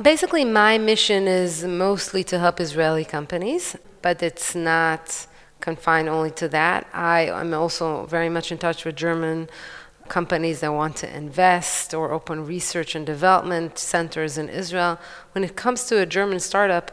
Basically, 0.00 0.44
my 0.44 0.78
mission 0.78 1.28
is 1.28 1.64
mostly 1.64 2.24
to 2.24 2.38
help 2.38 2.60
Israeli 2.60 3.04
companies, 3.04 3.76
but 4.00 4.22
it's 4.22 4.54
not 4.54 5.26
confined 5.60 6.08
only 6.08 6.30
to 6.30 6.48
that. 6.48 6.86
I 6.94 7.26
am 7.26 7.52
also 7.52 8.06
very 8.06 8.30
much 8.30 8.50
in 8.50 8.58
touch 8.58 8.86
with 8.86 8.96
German 8.96 9.50
companies 10.08 10.60
that 10.60 10.72
want 10.72 10.96
to 10.96 11.16
invest 11.16 11.94
or 11.94 12.12
open 12.12 12.46
research 12.46 12.94
and 12.94 13.04
development 13.06 13.78
centers 13.78 14.38
in 14.38 14.48
Israel. 14.48 14.98
When 15.32 15.44
it 15.44 15.56
comes 15.56 15.84
to 15.84 16.00
a 16.00 16.06
German 16.06 16.40
startup, 16.40 16.86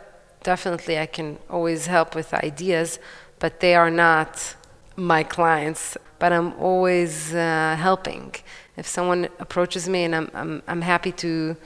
definitely 0.43 0.99
I 0.99 1.05
can 1.05 1.39
always 1.49 1.87
help 1.87 2.15
with 2.15 2.33
ideas, 2.33 2.99
but 3.39 3.59
they 3.59 3.75
are 3.75 3.91
not 3.91 4.55
my 4.95 5.23
clients. 5.23 5.97
But 6.19 6.31
I'm 6.31 6.53
always 6.53 7.33
uh, 7.33 7.75
helping. 7.77 8.35
If 8.77 8.87
someone 8.87 9.27
approaches 9.39 9.89
me 9.89 10.03
and 10.05 10.15
I'm, 10.15 10.31
I'm, 10.33 10.63
I'm 10.67 10.81
happy 10.81 11.11
to 11.23 11.57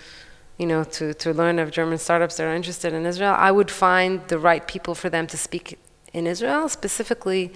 you 0.60 0.66
know, 0.66 0.84
to, 0.84 1.14
to 1.14 1.34
learn 1.34 1.58
of 1.58 1.72
German 1.72 1.98
startups 1.98 2.36
that 2.36 2.44
are 2.44 2.54
interested 2.54 2.94
in 2.94 3.06
Israel, 3.06 3.34
I 3.38 3.50
would 3.50 3.72
find 3.72 4.28
the 4.28 4.38
right 4.38 4.68
people 4.68 4.94
for 4.94 5.10
them 5.10 5.26
to 5.28 5.38
speak 5.38 5.80
in 6.12 6.28
Israel. 6.28 6.68
Specifically, 6.68 7.54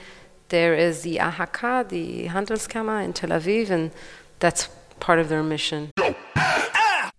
there 0.54 0.76
is 0.76 1.02
the 1.02 1.20
AHK, 1.20 1.90
the 1.90 2.28
Handelskammer 2.28 3.04
in 3.04 3.12
Tel 3.12 3.32
Aviv, 3.32 3.72
and 3.72 3.92
that's 4.40 4.70
part 5.00 5.20
of 5.20 5.28
their 5.28 5.42
mission. 5.42 5.90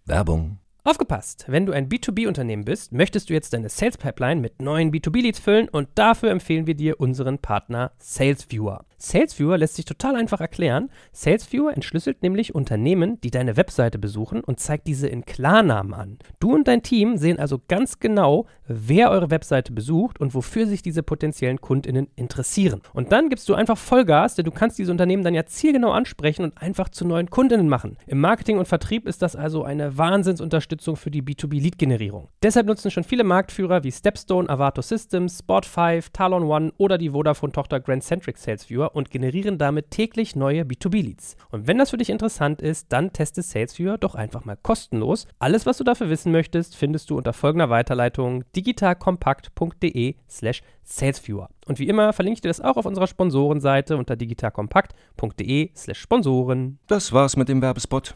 Werbung. 0.06 0.58
Aufgepasst! 0.84 1.46
Wenn 1.48 1.66
du 1.66 1.72
ein 1.72 1.88
B2B-Unternehmen 1.88 2.64
bist, 2.64 2.92
möchtest 2.92 3.30
du 3.30 3.34
jetzt 3.34 3.52
deine 3.52 3.70
Sales 3.70 3.96
Pipeline 3.96 4.40
mit 4.40 4.62
neuen 4.62 4.92
B2B-Leads 4.92 5.40
füllen 5.40 5.68
und 5.68 5.88
dafür 5.96 6.30
empfehlen 6.30 6.66
wir 6.66 6.74
dir 6.74 7.00
unseren 7.00 7.38
Partner 7.38 7.90
SalesViewer. 7.98 8.84
SalesViewer 9.04 9.58
lässt 9.58 9.76
sich 9.76 9.84
total 9.84 10.16
einfach 10.16 10.40
erklären. 10.40 10.90
SalesViewer 11.12 11.74
entschlüsselt 11.74 12.22
nämlich 12.22 12.54
Unternehmen, 12.54 13.20
die 13.20 13.30
deine 13.30 13.56
Webseite 13.56 13.98
besuchen 13.98 14.42
und 14.42 14.60
zeigt 14.60 14.86
diese 14.86 15.08
in 15.08 15.24
Klarnamen 15.24 15.94
an. 15.94 16.18
Du 16.40 16.54
und 16.54 16.66
dein 16.66 16.82
Team 16.82 17.16
sehen 17.16 17.38
also 17.38 17.60
ganz 17.68 17.98
genau, 17.98 18.46
wer 18.66 19.10
eure 19.10 19.30
Webseite 19.30 19.72
besucht 19.72 20.20
und 20.20 20.34
wofür 20.34 20.66
sich 20.66 20.82
diese 20.82 21.02
potenziellen 21.02 21.60
KundInnen 21.60 22.08
interessieren. 22.16 22.80
Und 22.92 23.12
dann 23.12 23.28
gibst 23.28 23.48
du 23.48 23.54
einfach 23.54 23.76
Vollgas, 23.76 24.34
denn 24.34 24.44
du 24.44 24.50
kannst 24.50 24.78
diese 24.78 24.90
Unternehmen 24.90 25.22
dann 25.22 25.34
ja 25.34 25.44
zielgenau 25.44 25.90
ansprechen 25.90 26.44
und 26.44 26.60
einfach 26.60 26.88
zu 26.88 27.06
neuen 27.06 27.28
KundInnen 27.28 27.68
machen. 27.68 27.98
Im 28.06 28.20
Marketing 28.20 28.58
und 28.58 28.68
Vertrieb 28.68 29.06
ist 29.06 29.22
das 29.22 29.36
also 29.36 29.64
eine 29.64 29.98
Wahnsinnsunterstützung 29.98 30.96
für 30.96 31.10
die 31.10 31.22
B2B-Lead-Generierung. 31.22 32.28
Deshalb 32.42 32.66
nutzen 32.66 32.90
schon 32.90 33.04
viele 33.04 33.24
Marktführer 33.24 33.84
wie 33.84 33.92
Stepstone, 33.92 34.48
Avato 34.48 34.80
Systems, 34.80 35.42
Spot5, 35.42 36.06
Talon 36.12 36.44
One 36.44 36.72
oder 36.78 36.96
die 36.96 37.10
Vodafone-Tochter 37.10 37.80
Grand 37.80 38.02
Centric 38.02 38.38
SalesViewer 38.38 38.93
und 38.94 39.10
generieren 39.10 39.58
damit 39.58 39.90
täglich 39.90 40.36
neue 40.36 40.62
B2B-Leads. 40.62 41.36
Und 41.50 41.66
wenn 41.66 41.78
das 41.78 41.90
für 41.90 41.96
dich 41.96 42.10
interessant 42.10 42.62
ist, 42.62 42.92
dann 42.92 43.12
teste 43.12 43.42
SalesViewer 43.42 43.98
doch 43.98 44.14
einfach 44.14 44.44
mal 44.44 44.56
kostenlos. 44.56 45.26
Alles, 45.38 45.66
was 45.66 45.78
du 45.78 45.84
dafür 45.84 46.08
wissen 46.08 46.32
möchtest, 46.32 46.76
findest 46.76 47.10
du 47.10 47.16
unter 47.16 47.32
folgender 47.32 47.70
Weiterleitung 47.70 48.44
digitalkompakt.de 48.56 50.14
slash 50.28 50.62
salesviewer. 50.84 51.48
Und 51.66 51.78
wie 51.78 51.88
immer 51.88 52.12
verlinke 52.12 52.38
ich 52.38 52.42
dir 52.42 52.48
das 52.48 52.60
auch 52.60 52.76
auf 52.76 52.86
unserer 52.86 53.06
Sponsorenseite 53.06 53.96
unter 53.96 54.16
digitalkompakt.de 54.16 55.70
slash 55.74 55.98
Sponsoren. 55.98 56.78
Das 56.86 57.12
war's 57.12 57.36
mit 57.36 57.48
dem 57.48 57.62
Werbespot. 57.62 58.14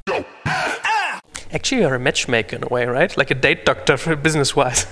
Actually, 1.51 1.83
you're 1.83 1.95
a 1.95 1.99
matchmaker 1.99 2.57
in 2.57 2.63
a 2.63 2.69
way, 2.69 2.85
right? 2.85 3.17
Like 3.17 3.31
a 3.31 3.35
date 3.35 3.65
doctor 3.65 3.97
for 3.97 4.15
business-wise. 4.17 4.87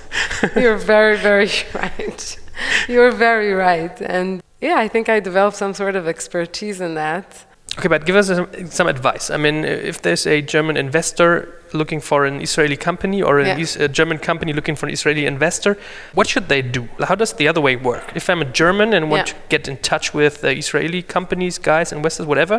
You're 0.55 0.79
very, 0.79 1.19
very 1.19 1.51
right. 1.75 2.39
You're 2.89 3.13
very 3.13 3.53
right. 3.53 4.01
And 4.01 4.43
yeah, 4.69 4.79
I 4.85 4.89
think 4.89 5.09
I 5.09 5.19
developed 5.31 5.57
some 5.57 5.75
sort 5.83 5.95
of 6.01 6.05
expertise 6.15 6.79
in 6.87 6.93
that. 7.05 7.29
Okay, 7.79 7.89
but 7.89 8.07
give 8.09 8.17
us 8.17 8.27
some, 8.29 8.49
some 8.79 8.89
advice. 8.97 9.25
I 9.31 9.37
mean, 9.37 9.57
if 9.91 9.97
there's 10.05 10.27
a 10.27 10.41
German 10.55 10.77
investor 10.87 11.31
looking 11.81 12.01
for 12.01 12.25
an 12.31 12.41
Israeli 12.41 12.77
company 12.89 13.19
or 13.29 13.35
an 13.43 13.47
Yeah. 13.47 13.59
is- 13.65 13.77
a 13.77 13.89
German 14.01 14.19
company 14.31 14.53
looking 14.59 14.77
for 14.77 14.87
an 14.89 14.93
Israeli 14.99 15.25
investor, 15.35 15.73
what 16.19 16.27
should 16.33 16.47
they 16.49 16.63
do? 16.63 16.83
How 17.09 17.17
does 17.23 17.33
the 17.35 17.47
other 17.51 17.61
way 17.61 17.75
work? 17.77 18.07
If 18.21 18.25
I'm 18.31 18.41
a 18.49 18.51
German 18.63 18.89
and 18.97 19.11
want 19.11 19.27
Yeah. 19.29 19.33
to 19.35 19.39
get 19.55 19.69
in 19.69 19.77
touch 19.91 20.07
with 20.15 20.35
uh, 20.43 20.49
Israeli 20.63 21.03
companies, 21.17 21.59
guys, 21.59 21.93
investors, 21.93 22.27
whatever, 22.33 22.57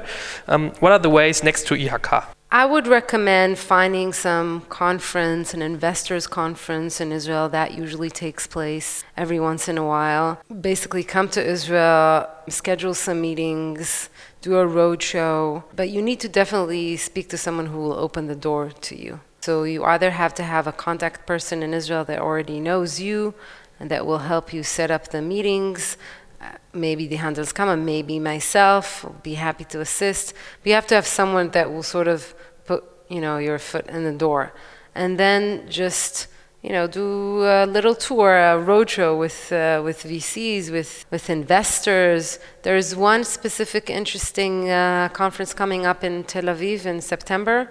um, 0.48 0.72
what 0.82 0.92
are 0.92 1.00
the 1.08 1.10
ways 1.20 1.44
next 1.50 1.62
to 1.68 1.74
IHK? 1.76 2.37
I 2.50 2.66
would 2.66 2.88
recommend 2.88 3.60
finding 3.60 4.14
some 4.14 4.62
conference, 4.70 5.54
an 5.54 5.62
investors 5.62 6.28
conference 6.28 7.02
in 7.02 7.12
Israel 7.12 7.50
that 7.50 7.74
usually 7.74 8.10
takes 8.10 8.48
place 8.48 9.04
every 9.18 9.38
once 9.38 9.68
in 9.68 9.78
a 9.78 9.86
while. 9.86 10.40
Basically, 10.62 11.04
come 11.04 11.28
to 11.30 11.46
Israel, 11.46 12.30
schedule 12.48 12.94
some 12.94 13.20
meetings, 13.20 14.10
do 14.42 14.56
a 14.56 14.66
roadshow, 14.66 15.64
but 15.76 15.90
you 15.90 16.02
need 16.02 16.22
to 16.22 16.30
definitely 16.30 16.96
speak 16.96 17.28
to 17.30 17.38
someone 17.38 17.66
who 17.66 17.80
will 17.80 18.00
open 18.00 18.28
the 18.28 18.36
door 18.36 18.70
to 18.70 18.96
you. 18.96 19.20
So 19.42 19.64
you 19.64 19.84
either 19.84 20.12
have 20.12 20.34
to 20.36 20.44
have 20.44 20.68
a 20.68 20.72
contact 20.72 21.28
person 21.28 21.62
in 21.62 21.74
Israel 21.74 22.06
that 22.06 22.20
already 22.20 22.62
knows 22.62 23.02
you 23.02 23.34
and 23.78 23.92
that 23.92 24.06
will 24.06 24.20
help 24.20 24.54
you 24.54 24.64
set 24.64 24.90
up 24.90 25.10
the 25.10 25.22
meetings. 25.22 25.98
Uh, 26.40 26.52
maybe 26.74 27.08
the 27.08 27.18
Handelskammer, 27.18 27.82
maybe 27.82 28.20
myself, 28.20 29.04
will 29.04 29.16
be 29.24 29.34
happy 29.34 29.64
to 29.66 29.82
assist. 29.82 30.34
But 30.62 30.70
you 30.70 30.76
have 30.76 30.88
to 30.88 30.96
have 30.96 31.08
someone 31.08 31.50
that 31.52 31.72
will 31.72 31.84
sort 31.84 32.08
of 32.08 32.36
put, 32.66 32.84
you 33.10 33.22
know, 33.22 33.38
your 33.38 33.58
foot 33.58 33.88
in 33.88 34.04
the 34.04 34.14
door. 34.14 34.54
And 34.94 35.18
then 35.18 35.68
just, 35.70 36.28
you 36.62 36.72
know, 36.72 36.86
do 36.86 37.44
a 37.44 37.66
little 37.66 37.96
tour, 37.96 38.38
a 38.38 38.64
roadshow 38.64 39.18
with, 39.18 39.52
uh, 39.52 39.82
with 39.84 40.04
VCs, 40.04 40.72
with, 40.72 41.06
with 41.10 41.30
investors. 41.30 42.40
There's 42.62 42.96
one 42.96 43.24
specific 43.24 43.90
interesting 43.90 44.70
uh, 44.70 45.10
conference 45.14 45.54
coming 45.56 45.86
up 45.86 46.04
in 46.04 46.24
Tel 46.24 46.44
Aviv 46.44 46.86
in 46.86 47.02
September. 47.02 47.70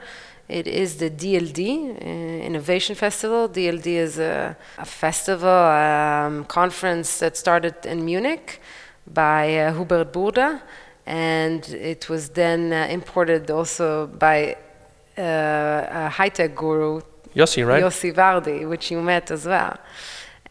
It 0.49 0.69
is 0.69 0.97
the 0.97 1.11
DLD 1.11 1.61
uh, 1.61 2.45
Innovation 2.45 2.95
Festival. 2.95 3.49
DLD 3.49 3.87
is 3.87 4.19
a, 4.19 4.57
a 4.79 4.85
festival, 4.85 5.49
um, 5.49 6.45
conference 6.45 7.19
that 7.19 7.37
started 7.37 7.75
in 7.85 8.05
Munich 8.05 8.61
by 9.13 9.59
uh, 9.59 9.73
Hubert 9.73 10.13
Burda, 10.13 10.63
and 11.05 11.67
it 11.69 12.09
was 12.09 12.29
then 12.31 12.73
uh, 12.73 12.87
imported 12.91 13.51
also 13.51 14.07
by 14.07 14.57
uh, 15.19 15.23
a 15.23 16.09
high-tech 16.11 16.55
guru, 16.55 17.01
Yossi, 17.35 17.67
right? 17.67 17.83
Yossi 17.83 18.15
Vardi, 18.15 18.69
which 18.69 18.91
you 18.91 19.01
met 19.03 19.31
as 19.31 19.47
well. 19.47 19.77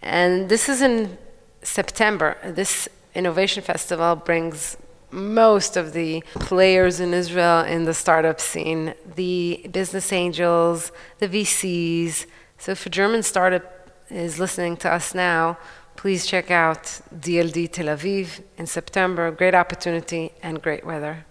And 0.02 0.50
this 0.50 0.70
is 0.70 0.82
in 0.82 1.18
September. 1.64 2.38
This 2.44 2.90
innovation 3.16 3.64
festival 3.64 4.16
brings 4.18 4.78
most 5.16 5.78
of 5.78 5.94
the 5.94 6.24
players 6.36 7.00
in 7.00 7.14
Israel 7.14 7.62
in 7.62 7.86
the 7.86 7.94
startup 7.94 8.40
scene, 8.40 8.94
the 9.16 9.66
business 9.72 10.12
angels, 10.12 10.92
the 11.20 11.28
VCs. 11.28 12.26
So 12.58 12.74
if 12.74 12.86
a 12.86 12.90
German 12.90 13.24
startup 13.24 13.90
is 14.10 14.40
listening 14.40 14.78
to 14.78 14.92
us 14.92 15.16
now, 15.16 15.58
please 15.96 16.26
check 16.26 16.52
out 16.52 16.84
DLD 17.18 17.72
Tel 17.72 17.88
Aviv 17.88 18.42
in 18.58 18.68
September. 18.68 19.32
Great 19.32 19.56
opportunity 19.56 20.32
and 20.44 20.62
great 20.62 20.86
weather. 20.86 21.26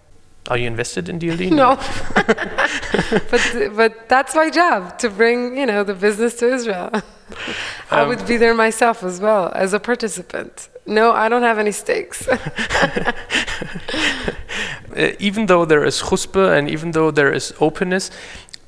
Are 0.49 0.59
you 0.59 0.66
invested 0.66 1.09
in 1.09 1.18
DLD? 1.18 1.51
No, 1.53 1.77
but 3.31 3.77
but 3.77 4.09
that's 4.11 4.35
my 4.35 4.51
job 4.51 4.99
to 4.99 5.09
bring 5.09 5.57
you 5.57 5.64
know 5.64 5.85
the 5.85 5.94
business 5.94 6.35
to 6.40 6.53
Israel. 6.53 6.90
I 7.90 8.03
Um, 8.03 8.09
would 8.09 8.27
be 8.27 8.37
there 8.37 8.55
myself 8.55 9.03
as 9.03 9.20
well 9.20 9.51
as 9.55 9.73
a 9.73 9.81
participant. 9.81 10.68
No, 10.87 11.12
I 11.12 11.29
don't 11.29 11.42
have 11.42 11.59
any 11.59 11.73
stakes. 11.73 12.29
even 15.18 15.47
though 15.47 15.64
there 15.64 15.85
is 15.85 16.03
chutzpah 16.03 16.59
and 16.59 16.68
even 16.68 16.92
though 16.92 17.11
there 17.11 17.33
is 17.33 17.55
openness, 17.61 18.11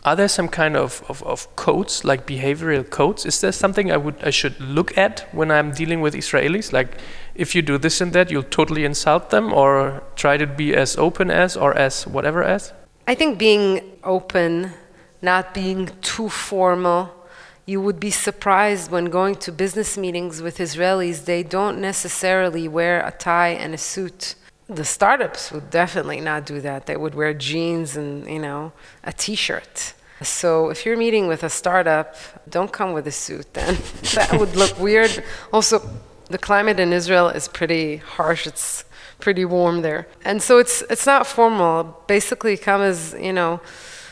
are 0.07 0.14
there 0.14 0.29
some 0.29 0.48
kind 0.48 0.76
of, 0.76 1.02
of, 1.09 1.22
of 1.24 1.55
codes, 1.57 2.05
like 2.05 2.26
behavioral 2.26 2.88
codes? 2.88 3.26
Is 3.26 3.40
there 3.40 3.50
something 3.50 3.90
I 3.90 3.96
would 3.96 4.14
I 4.22 4.31
should 4.31 4.59
look 4.61 4.96
at 4.96 5.26
when 5.33 5.50
I'm 5.50 5.72
dealing 5.72 6.00
with 6.00 6.14
Israelis? 6.14 6.72
Like, 6.72 6.98
if 7.35 7.57
you 7.57 7.62
do 7.62 7.76
this 7.76 8.00
and 8.00 8.12
that, 8.12 8.31
you'll 8.31 8.44
totally 8.44 8.85
insult 8.85 9.31
them, 9.31 9.52
or 9.52 10.05
try 10.14 10.37
to 10.37 10.46
be 10.46 10.76
as 10.76 10.96
open 10.96 11.29
as, 11.31 11.57
or 11.57 11.76
as 11.76 12.07
whatever 12.07 12.44
as. 12.44 12.72
I 13.09 13.16
think 13.16 13.37
being 13.37 13.81
open, 14.05 14.72
not 15.22 15.52
being 15.52 15.90
too 16.02 16.29
formal. 16.29 17.11
You 17.66 17.81
would 17.81 17.98
be 17.98 18.12
surprised 18.12 18.92
when 18.92 19.07
going 19.07 19.35
to 19.37 19.50
business 19.50 19.98
meetings 19.98 20.40
with 20.40 20.59
Israelis, 20.59 21.24
they 21.24 21.42
don't 21.42 21.81
necessarily 21.81 22.68
wear 22.68 23.05
a 23.05 23.11
tie 23.11 23.48
and 23.48 23.74
a 23.74 23.79
suit. 23.79 24.37
The 24.68 24.85
startups 24.85 25.50
would 25.50 25.68
definitely 25.70 26.20
not 26.20 26.46
do 26.46 26.61
that. 26.61 26.87
They 26.87 26.96
would 26.96 27.14
wear 27.16 27.35
jeans 27.35 27.96
and, 27.96 28.29
you 28.29 28.38
know, 28.38 28.72
a 29.02 29.12
t-shirt. 29.12 29.94
So 30.22 30.70
if 30.70 30.87
you're 30.87 30.96
meeting 30.96 31.26
with 31.26 31.42
a 31.42 31.50
startup, 31.50 32.16
don't 32.48 32.72
come 32.72 32.92
with 32.92 33.07
a 33.07 33.12
suit 33.12 33.52
then. 33.55 33.74
that 34.14 34.37
would 34.38 34.55
look 34.55 34.79
weird. 34.79 35.22
Also, 35.52 35.83
the 36.31 36.38
climate 36.38 36.81
in 36.81 36.92
Israel 36.92 37.29
is 37.29 37.48
pretty 37.48 37.96
harsh. 37.96 38.46
It's 38.46 38.85
pretty 39.18 39.44
warm 39.44 39.83
there. 39.83 40.07
And 40.24 40.42
so 40.42 40.59
it's 40.59 40.83
it's 40.88 41.07
not 41.07 41.26
formal. 41.26 42.02
Basically 42.07 42.57
come 42.57 42.81
as, 42.81 43.14
you 43.20 43.33
know, 43.33 43.61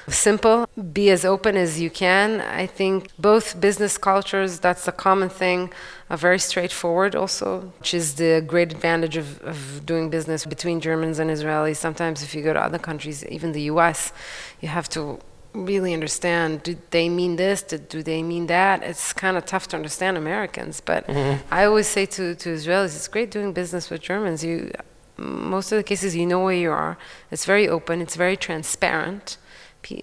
simple, 0.08 0.68
be 0.92 1.10
as 1.10 1.24
open 1.24 1.56
as 1.56 1.80
you 1.80 1.90
can. 1.90 2.40
I 2.40 2.66
think 2.66 3.10
both 3.18 3.60
business 3.60 3.96
cultures, 3.98 4.60
that's 4.60 4.86
a 4.88 4.92
common 4.92 5.28
thing, 5.28 5.72
are 6.10 6.16
very 6.16 6.38
straightforward 6.38 7.14
also, 7.14 7.72
which 7.78 7.94
is 7.94 8.14
the 8.16 8.44
great 8.46 8.72
advantage 8.72 9.16
of, 9.16 9.40
of 9.42 9.86
doing 9.86 10.10
business 10.10 10.44
between 10.44 10.80
Germans 10.80 11.18
and 11.18 11.30
Israelis. 11.30 11.76
Sometimes 11.76 12.22
if 12.22 12.34
you 12.34 12.42
go 12.42 12.52
to 12.52 12.60
other 12.60 12.78
countries, 12.78 13.24
even 13.26 13.52
the 13.52 13.62
US, 13.62 14.12
you 14.60 14.68
have 14.68 14.88
to 14.90 15.20
really 15.54 15.94
understand 15.94 16.62
do 16.64 16.76
they 16.90 17.08
mean 17.08 17.36
this 17.36 17.62
do 17.62 18.02
they 18.02 18.24
mean 18.24 18.48
that 18.48 18.82
it's 18.82 19.12
kind 19.12 19.36
of 19.36 19.46
tough 19.46 19.68
to 19.68 19.76
understand 19.76 20.16
americans 20.16 20.80
but 20.80 21.06
mm-hmm. 21.06 21.40
i 21.54 21.64
always 21.64 21.86
say 21.86 22.04
to, 22.04 22.34
to 22.34 22.48
israelis 22.48 22.96
it's 22.96 23.06
great 23.06 23.30
doing 23.30 23.52
business 23.52 23.88
with 23.88 24.00
germans 24.00 24.42
you 24.42 24.68
most 25.16 25.70
of 25.70 25.76
the 25.76 25.84
cases 25.84 26.16
you 26.16 26.26
know 26.26 26.42
where 26.42 26.54
you 26.54 26.72
are 26.72 26.98
it's 27.30 27.44
very 27.44 27.68
open 27.68 28.02
it's 28.02 28.16
very 28.16 28.36
transparent 28.36 29.36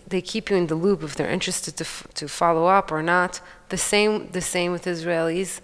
they 0.08 0.22
keep 0.22 0.50
you 0.50 0.56
in 0.56 0.67
the 0.67 0.76
loop 0.76 1.04
if 1.04 1.15
they're 1.15 1.30
interested 1.30 1.78
to, 1.78 1.86
to 2.13 2.28
follow 2.28 2.67
up 2.67 2.91
or 2.91 3.02
not. 3.02 3.41
The 3.70 3.78
same 3.78 4.32
the 4.32 4.41
same 4.41 4.72
with 4.72 4.86
israelis. 4.86 5.62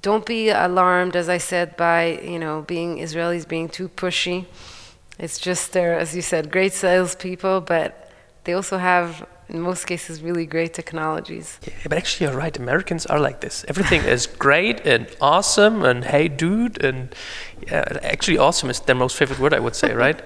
Don't 0.00 0.26
be 0.26 0.50
alarmed 0.50 1.16
as 1.16 1.28
i 1.28 1.38
said 1.38 1.76
by 1.76 2.20
you 2.22 2.38
know 2.38 2.62
being 2.62 2.98
israelis 2.98 3.46
being 3.46 3.68
too 3.68 3.88
pushy. 3.88 4.46
It's 5.18 5.38
just 5.38 5.72
they're 5.72 5.98
as 5.98 6.14
you 6.16 6.22
said 6.22 6.50
great 6.50 6.72
salespeople 6.72 7.60
but 7.60 8.10
they 8.44 8.52
also 8.52 8.78
have 8.78 9.26
in 9.54 9.60
most 9.60 9.86
cases 9.86 10.20
really 10.20 10.46
great 10.46 10.72
technologies. 10.74 11.58
Yeah, 11.66 11.74
but 11.84 11.96
actually 12.00 12.26
you're 12.26 12.36
right. 12.44 12.54
Americans 12.66 13.06
are 13.06 13.20
like 13.20 13.38
this. 13.40 13.64
Everything 13.68 14.02
is 14.14 14.26
great 14.26 14.78
and 14.92 15.06
awesome 15.20 15.76
and 15.88 16.04
hey 16.12 16.26
dude 16.28 16.76
and 16.88 17.14
yeah, 17.66 17.84
actually 18.14 18.38
awesome 18.46 18.68
is 18.68 18.80
their 18.80 18.98
most 19.04 19.14
favorite 19.16 19.38
word 19.38 19.54
i 19.54 19.60
would 19.66 19.76
say 19.82 19.90
right? 20.04 20.20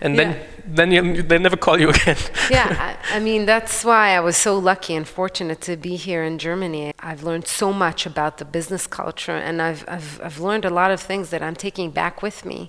And 0.00 0.16
yeah. 0.16 0.20
then 0.22 0.30
then 0.76 0.88
you, 0.92 1.22
they 1.30 1.38
never 1.38 1.58
call 1.66 1.76
you 1.84 1.90
again. 1.90 2.20
Yeah 2.58 2.68
I, 2.88 3.16
I 3.16 3.18
mean 3.28 3.42
that's 3.52 3.76
why 3.90 4.04
i 4.18 4.20
was 4.28 4.36
so 4.48 4.52
lucky 4.70 4.94
and 4.98 5.06
fortunate 5.20 5.60
to 5.68 5.76
be 5.88 5.94
here 6.06 6.22
in 6.30 6.34
germany. 6.38 6.84
I've 7.10 7.22
learned 7.28 7.46
so 7.46 7.68
much 7.72 8.00
about 8.12 8.32
the 8.40 8.46
business 8.56 8.84
culture 9.00 9.38
and 9.48 9.56
i've, 9.68 9.82
I've, 9.94 10.10
I've 10.26 10.38
learned 10.46 10.64
a 10.64 10.74
lot 10.80 10.90
of 10.94 11.00
things 11.10 11.24
that 11.32 11.42
i'm 11.46 11.58
taking 11.66 11.88
back 12.02 12.14
with 12.26 12.38
me. 12.52 12.60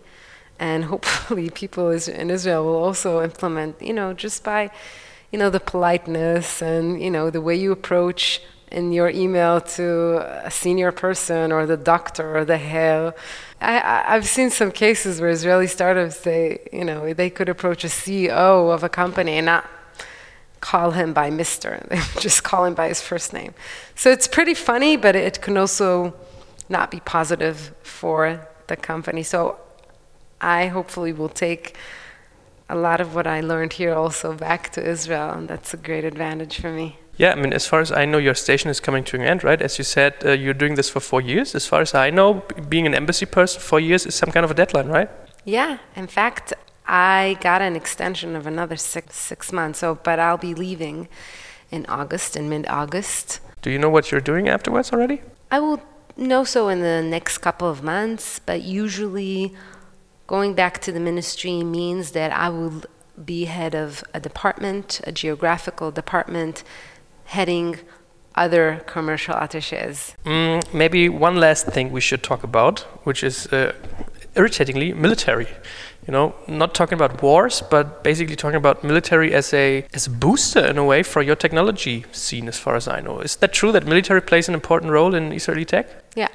And 0.62 0.86
hopefully 0.86 1.50
people 1.64 1.90
in 1.90 2.30
Israel 2.30 2.64
will 2.64 2.82
also 2.88 3.24
implement, 3.24 3.82
you 3.82 3.94
know, 3.94 4.14
just 4.14 4.44
by, 4.44 4.70
you 5.32 5.40
know, 5.40 5.50
the 5.50 5.60
politeness 5.60 6.62
and, 6.62 7.02
you 7.02 7.10
know, 7.10 7.30
the 7.30 7.42
way 7.42 7.56
you 7.56 7.72
approach 7.72 8.42
in 8.72 8.92
your 8.92 9.10
email 9.10 9.60
to 9.60 10.18
a 10.46 10.52
senior 10.52 10.92
person 10.92 11.52
or 11.52 11.66
the 11.66 11.78
doctor 11.78 12.38
or 12.38 12.46
the 12.46 12.58
hair. 12.58 13.14
I, 13.60 14.14
have 14.14 14.28
seen 14.28 14.50
some 14.50 14.72
cases 14.72 15.22
where 15.22 15.30
Israeli 15.30 15.68
startups, 15.68 16.22
they, 16.22 16.68
you 16.72 16.84
know, 16.84 17.14
they 17.14 17.30
could 17.30 17.50
approach 17.50 17.84
a 17.84 17.88
CEO 17.88 18.74
of 18.74 18.84
a 18.84 18.90
company 18.90 19.34
and 19.34 19.46
not 19.46 19.70
call 20.62 20.92
him 20.92 21.14
by 21.14 21.30
Mr. 21.30 21.86
They 21.90 22.22
just 22.22 22.44
call 22.44 22.66
him 22.66 22.74
by 22.74 22.88
his 22.88 23.02
first 23.02 23.34
name. 23.34 23.54
So 23.96 24.10
it's 24.10 24.28
pretty 24.28 24.54
funny, 24.54 24.96
but 24.98 25.16
it 25.16 25.42
can 25.42 25.58
also 25.58 26.14
not 26.70 26.90
be 26.90 27.02
positive 27.02 27.74
for 27.84 28.48
the 28.68 28.78
company. 28.78 29.24
So 29.24 29.58
I 30.40 30.68
hopefully 30.68 31.14
will 31.14 31.30
take 31.30 31.76
a 32.72 32.76
lot 32.76 33.02
of 33.02 33.14
what 33.14 33.28
I 33.28 33.42
learned 33.42 33.74
here 33.74 33.94
also 33.94 34.34
back 34.34 34.72
to 34.72 34.82
Israel, 34.82 35.30
and 35.32 35.48
that's 35.50 35.74
a 35.74 35.78
great 35.78 36.06
advantage 36.06 36.56
for 36.62 36.72
me. 36.72 36.98
Yeah, 37.18 37.34
I 37.34 37.36
mean, 37.36 37.54
as 37.54 37.68
far 37.68 37.82
as 37.82 37.92
I 37.92 38.06
know, 38.06 38.18
your 38.18 38.34
station 38.34 38.70
is 38.70 38.80
coming 38.80 39.04
to 39.04 39.18
an 39.18 39.24
end, 39.24 39.44
right? 39.44 39.62
As 39.62 39.78
you 39.78 39.84
said, 39.84 40.14
uh, 40.26 40.32
you're 40.32 40.60
doing 40.64 40.76
this 40.76 40.90
for 40.90 41.02
four 41.02 41.22
years. 41.22 41.54
As 41.54 41.68
far 41.68 41.82
as 41.82 41.94
I 41.94 42.10
know, 42.10 42.44
being 42.70 42.88
an 42.88 42.96
embassy 42.96 43.26
person, 43.26 43.62
four 43.62 43.82
years 43.82 44.06
is 44.06 44.16
some 44.16 44.32
kind 44.32 44.46
of 44.46 44.52
a 44.52 44.54
deadline, 44.54 44.88
right? 44.88 45.10
Yeah, 45.44 45.80
in 45.96 46.08
fact, 46.08 46.54
I 46.88 47.38
got 47.42 47.62
an 47.62 47.76
extension 47.76 48.36
of 48.36 48.48
another 48.48 48.78
six 48.78 49.18
six 49.18 49.52
months. 49.52 49.80
So, 49.80 50.00
but 50.08 50.18
I'll 50.18 50.38
be 50.38 50.54
leaving 50.54 51.10
in 51.70 51.86
August, 51.88 52.36
in 52.38 52.50
mid-August. 52.50 53.42
Do 53.62 53.70
you 53.70 53.80
know 53.80 53.90
what 53.90 54.12
you're 54.12 54.28
doing 54.32 54.48
afterwards 54.48 54.94
already? 54.94 55.22
I 55.52 55.60
will 55.60 55.82
know 56.16 56.44
so 56.46 56.70
in 56.70 56.80
the 56.82 57.02
next 57.04 57.40
couple 57.40 57.70
of 57.70 57.84
months, 57.84 58.40
but 58.40 58.62
usually 58.62 59.54
Going 60.32 60.54
back 60.54 60.80
to 60.84 60.94
the 60.94 61.00
ministry 61.02 61.62
means 61.62 62.12
that 62.12 62.32
I 62.32 62.48
will 62.48 62.84
be 63.26 63.44
head 63.58 63.76
of 63.76 64.02
a 64.14 64.20
department, 64.22 65.02
a 65.04 65.12
geographical 65.12 65.92
department, 65.92 66.64
heading 67.26 67.80
other 68.34 68.82
commercial 68.88 69.36
attaches. 69.36 70.16
Mm, 70.24 70.74
maybe 70.74 71.10
one 71.10 71.36
last 71.36 71.66
thing 71.66 71.92
we 71.92 72.00
should 72.00 72.24
talk 72.24 72.44
about, 72.46 72.80
which 73.04 73.26
is 73.26 73.48
uh, 73.48 73.74
irritatingly 74.38 74.94
military. 74.94 75.50
You 76.08 76.14
know, 76.14 76.34
not 76.48 76.74
talking 76.74 76.96
about 76.96 77.22
wars, 77.22 77.62
but 77.70 78.02
basically 78.02 78.38
talking 78.38 78.56
about 78.56 78.86
military 78.86 79.34
as 79.34 79.54
a 79.54 79.86
as 79.94 80.08
a 80.08 80.10
booster 80.10 80.66
in 80.66 80.78
a 80.78 80.86
way 80.86 81.04
for 81.04 81.22
your 81.22 81.36
technology 81.36 82.06
scene, 82.14 82.48
as 82.48 82.58
far 82.58 82.78
as 82.78 82.88
I 82.88 83.02
know. 83.02 83.20
Is 83.20 83.36
that 83.36 83.52
true 83.52 83.74
that 83.74 83.86
military 83.86 84.22
plays 84.22 84.48
an 84.48 84.54
important 84.54 84.94
role 84.94 85.14
in 85.14 85.34
Israeli 85.34 85.66
tech? 85.66 85.88
Yeah, 86.16 86.30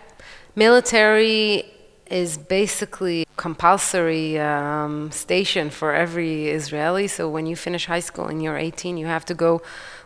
military 0.54 1.64
is 2.10 2.38
basically 2.38 3.26
compulsory 3.36 4.38
um, 4.38 5.10
station 5.10 5.70
for 5.70 5.94
every 5.94 6.48
Israeli. 6.48 7.08
So 7.08 7.28
when 7.28 7.46
you 7.46 7.56
finish 7.56 7.86
high 7.86 8.00
school 8.00 8.26
and 8.26 8.42
you're 8.42 8.56
18, 8.56 8.96
you 8.96 9.06
have 9.06 9.24
to 9.26 9.34
go. 9.34 9.62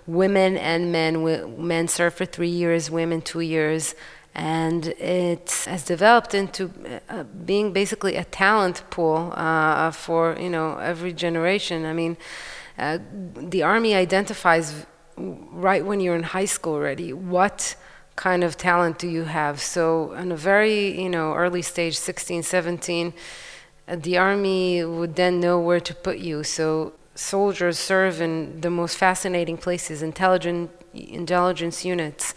Women 0.07 0.57
and 0.57 0.91
men, 0.91 1.67
men 1.67 1.89
serve 1.89 2.15
for 2.15 2.25
three 2.25 2.49
years, 2.49 2.91
women 2.91 3.21
two 3.23 3.41
years, 3.41 3.95
and 4.35 4.87
it 4.87 5.65
has 5.67 5.85
developed 5.85 6.35
into 6.35 6.71
uh, 7.09 7.25
being 7.25 7.73
basically 7.73 8.17
a 8.17 8.25
talent 8.25 8.83
pool 8.91 9.33
uh, 9.37 9.91
for 9.91 10.37
you 10.41 10.51
know 10.51 10.79
every 10.79 11.13
generation. 11.13 11.85
I 11.85 11.93
mean, 11.93 12.17
uh, 12.79 12.99
the 13.37 13.63
army 13.63 13.95
identifies 13.95 14.87
right 15.17 15.85
when 15.85 16.01
you're 16.01 16.17
in 16.17 16.23
high 16.23 16.47
school 16.47 16.75
already 16.75 17.13
what 17.13 17.77
kind 18.17 18.45
of 18.45 18.57
talent 18.57 18.99
do 18.99 19.09
you 19.09 19.25
have? 19.25 19.61
So, 19.61 20.13
in 20.13 20.33
a 20.33 20.37
very 20.37 21.01
you 21.01 21.09
know 21.09 21.35
early 21.35 21.63
stage, 21.63 21.99
16, 21.99 22.43
17, 22.43 23.13
uh, 23.89 23.97
the 23.97 24.19
army 24.19 24.85
would 24.85 25.17
then 25.17 25.41
know 25.41 25.59
where 25.59 25.81
to 25.81 25.95
put 25.95 26.19
you. 26.19 26.45
So, 26.45 26.93
soldiers 27.15 27.79
serve 27.79 28.21
in 28.21 28.61
the 28.61 28.71
most 28.71 28.97
fascinating 28.97 29.57
places, 29.57 30.03
intelligent 30.03 30.71
intelligence 30.95 31.85
units. 31.85 32.35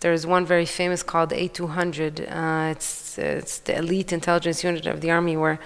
There's 0.00 0.24
one 0.24 0.46
very 0.46 0.66
famous 0.66 1.02
called 1.02 1.32
8200. 1.32 2.20
Uh, 2.20 2.68
it's 2.70 3.18
it's 3.18 3.58
the 3.58 3.76
elite 3.76 4.12
intelligence 4.12 4.64
unit 4.64 4.86
of 4.86 5.00
the 5.00 5.10
army 5.10 5.36
where 5.36 5.58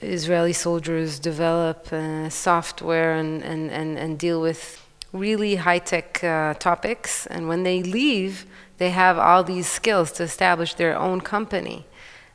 Israeli 0.00 0.52
soldiers 0.52 1.18
develop 1.18 1.92
uh, 1.92 2.28
software 2.28 3.14
and, 3.14 3.42
and, 3.42 3.70
and, 3.70 3.98
and 3.98 4.18
deal 4.18 4.40
with 4.40 4.84
really 5.12 5.56
high 5.56 5.78
tech 5.78 6.22
uh, 6.24 6.54
topics. 6.54 7.26
And 7.26 7.48
when 7.48 7.62
they 7.62 7.82
leave, 7.82 8.46
they 8.82 8.90
have 8.90 9.16
all 9.16 9.44
these 9.44 9.68
skills 9.68 10.10
to 10.10 10.24
establish 10.24 10.74
their 10.74 10.98
own 11.06 11.20
company. 11.20 11.86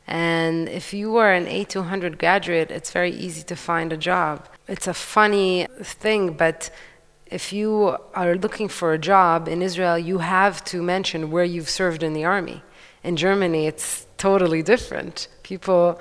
And 0.08 0.70
if 0.70 0.94
you 0.94 1.18
are 1.18 1.34
an 1.34 1.46
8200 1.46 2.18
graduate, 2.18 2.72
it's 2.72 2.92
very 3.00 3.12
easy 3.12 3.44
to 3.52 3.56
find 3.58 3.92
a 3.92 3.98
job. 3.98 4.48
It's 4.66 4.88
a 4.88 4.94
funny 4.94 5.68
thing, 6.04 6.24
but 6.44 6.70
if 7.26 7.52
you 7.52 7.98
are 8.14 8.36
looking 8.36 8.70
for 8.70 8.94
a 8.94 8.98
job 9.14 9.50
in 9.50 9.62
Israel, 9.62 10.00
you 10.00 10.20
have 10.20 10.64
to 10.72 10.82
mention 10.82 11.32
where 11.32 11.44
you've 11.54 11.70
served 11.82 12.02
in 12.02 12.14
the 12.14 12.24
army. 12.24 12.62
In 13.04 13.18
Germany, 13.18 13.68
it's 13.68 14.08
totally 14.18 14.64
different. 14.64 15.28
People 15.44 16.00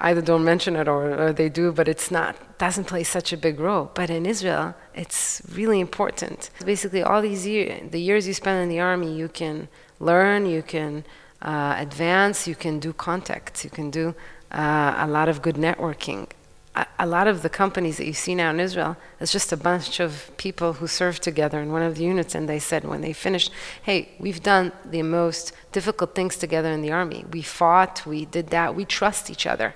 either 0.00 0.22
don't 0.22 0.44
mention 0.44 0.76
it 0.76 0.88
or, 0.88 1.28
or 1.28 1.32
they 1.32 1.48
do, 1.48 1.72
but 1.72 1.86
it's 1.88 2.10
not 2.10 2.36
doesn't 2.58 2.84
play 2.84 3.02
such 3.02 3.32
a 3.32 3.36
big 3.36 3.58
role. 3.58 3.90
But 3.94 4.10
in 4.10 4.26
Israel, 4.26 4.74
it's 4.94 5.42
really 5.52 5.80
important. 5.80 6.50
Basically, 6.64 7.02
all 7.02 7.22
these 7.22 7.46
years, 7.46 7.90
the 7.90 8.00
years 8.00 8.26
you 8.28 8.34
spend 8.34 8.62
in 8.62 8.68
the 8.68 8.80
army, 8.80 9.14
you 9.16 9.28
can 9.28 9.68
learn, 9.98 10.46
you 10.46 10.62
can 10.62 11.04
uh, 11.42 11.74
advance, 11.78 12.46
you 12.46 12.54
can 12.54 12.78
do 12.78 12.92
contacts, 12.92 13.64
you 13.64 13.70
can 13.70 13.90
do 13.90 14.14
uh, 14.52 14.94
a 14.98 15.06
lot 15.06 15.28
of 15.28 15.40
good 15.42 15.56
networking. 15.56 16.28
A, 16.76 16.86
a 16.98 17.06
lot 17.06 17.26
of 17.26 17.42
the 17.42 17.48
companies 17.48 17.96
that 17.96 18.06
you 18.06 18.12
see 18.12 18.34
now 18.34 18.50
in 18.50 18.60
Israel 18.60 18.96
is 19.20 19.32
just 19.32 19.52
a 19.52 19.56
bunch 19.56 19.98
of 20.00 20.30
people 20.36 20.74
who 20.74 20.86
served 20.86 21.22
together 21.22 21.60
in 21.60 21.72
one 21.72 21.82
of 21.82 21.96
the 21.96 22.04
units, 22.04 22.34
and 22.34 22.48
they 22.48 22.58
said 22.58 22.84
when 22.84 23.00
they 23.00 23.14
finished, 23.14 23.50
"Hey, 23.82 23.98
we've 24.18 24.42
done 24.42 24.72
the 24.84 25.02
most 25.02 25.52
difficult 25.72 26.14
things 26.14 26.36
together 26.36 26.70
in 26.70 26.82
the 26.82 26.92
army. 26.92 27.24
We 27.32 27.42
fought, 27.42 28.06
we 28.06 28.26
did 28.26 28.48
that, 28.48 28.74
we 28.74 28.84
trust 28.84 29.30
each 29.30 29.46
other." 29.46 29.74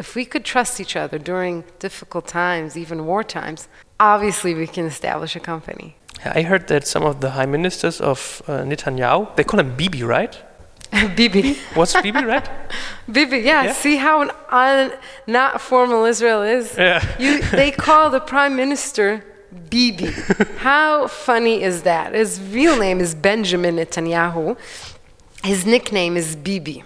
If 0.00 0.14
we 0.14 0.24
could 0.24 0.44
trust 0.46 0.80
each 0.80 0.96
other 0.96 1.18
during 1.18 1.54
difficult 1.78 2.26
times, 2.26 2.74
even 2.74 3.04
war 3.04 3.22
times, 3.22 3.68
obviously 4.12 4.54
we 4.54 4.66
can 4.66 4.86
establish 4.86 5.36
a 5.36 5.40
company. 5.52 5.88
I 6.24 6.40
heard 6.50 6.68
that 6.68 6.86
some 6.86 7.04
of 7.10 7.20
the 7.20 7.30
high 7.36 7.44
ministers 7.56 8.00
of 8.00 8.18
uh, 8.48 8.62
Netanyahu, 8.70 9.36
they 9.36 9.44
call 9.44 9.60
him 9.60 9.76
Bibi, 9.76 10.02
right? 10.02 10.34
Bibi. 11.16 11.58
What's 11.74 11.94
Bibi, 12.00 12.24
right? 12.24 12.48
Bibi, 13.12 13.38
yeah, 13.40 13.64
Yeah. 13.64 13.72
See 13.72 13.96
how 13.96 14.16
un, 14.48 14.92
not 15.26 15.60
formal 15.60 16.06
Israel 16.06 16.42
is? 16.42 16.76
Yeah. 16.78 17.04
You, 17.18 17.42
they 17.62 17.70
call 17.70 18.08
the 18.08 18.20
prime 18.20 18.56
minister 18.56 19.22
Bibi. 19.68 20.06
how 20.68 21.08
funny 21.08 21.62
is 21.62 21.82
that? 21.82 22.14
His 22.14 22.40
real 22.40 22.78
name 22.78 23.00
is 23.00 23.14
Benjamin 23.14 23.76
Netanyahu. 23.76 24.56
His 25.44 25.66
nickname 25.66 26.16
is 26.16 26.36
Bibi. 26.36 26.84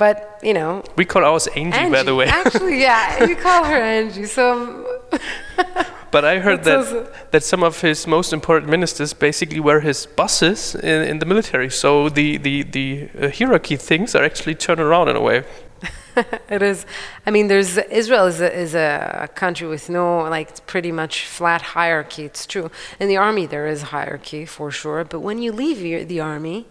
But, 0.00 0.16
you 0.42 0.54
know, 0.54 0.82
We 0.96 1.04
call 1.04 1.22
ours 1.24 1.46
Angie, 1.48 1.76
Angie. 1.76 1.92
by 1.92 2.02
the 2.02 2.14
way. 2.14 2.26
Actually, 2.26 2.80
yeah, 2.80 3.24
you 3.28 3.36
call 3.36 3.64
her 3.64 3.80
Angie. 3.98 4.24
So, 4.24 4.46
But 6.10 6.24
I 6.24 6.38
heard 6.40 6.64
that 6.64 7.30
that 7.32 7.42
some 7.44 7.62
of 7.62 7.82
his 7.82 8.06
most 8.06 8.32
important 8.32 8.70
ministers 8.70 9.12
basically 9.12 9.60
were 9.60 9.80
his 9.80 10.06
bosses 10.06 10.74
in, 10.74 11.02
in 11.10 11.18
the 11.18 11.26
military. 11.26 11.70
So 11.70 12.08
the 12.08 12.38
the 12.38 12.62
the 12.76 13.08
uh, 13.20 13.28
hierarchy 13.38 13.76
things 13.76 14.14
are 14.14 14.24
actually 14.24 14.56
turned 14.56 14.80
around 14.80 15.08
in 15.08 15.16
a 15.16 15.20
way. 15.20 15.44
it 16.48 16.62
is. 16.62 16.86
I 17.26 17.30
mean, 17.30 17.46
there's 17.48 17.76
Israel 18.02 18.26
is 18.26 18.40
a, 18.40 18.50
is 18.64 18.74
a 18.74 19.28
country 19.42 19.68
with 19.68 19.88
no 19.88 20.06
like 20.36 20.66
pretty 20.66 20.92
much 20.92 21.14
flat 21.26 21.62
hierarchy. 21.76 22.24
It's 22.24 22.46
true. 22.46 22.70
In 22.98 23.06
the 23.08 23.18
army, 23.18 23.46
there 23.46 23.66
is 23.74 23.82
hierarchy 23.94 24.46
for 24.46 24.70
sure. 24.70 25.04
But 25.04 25.20
when 25.20 25.38
you 25.44 25.52
leave 25.52 25.80
your, 25.90 26.04
the 26.04 26.20
army, 26.20 26.66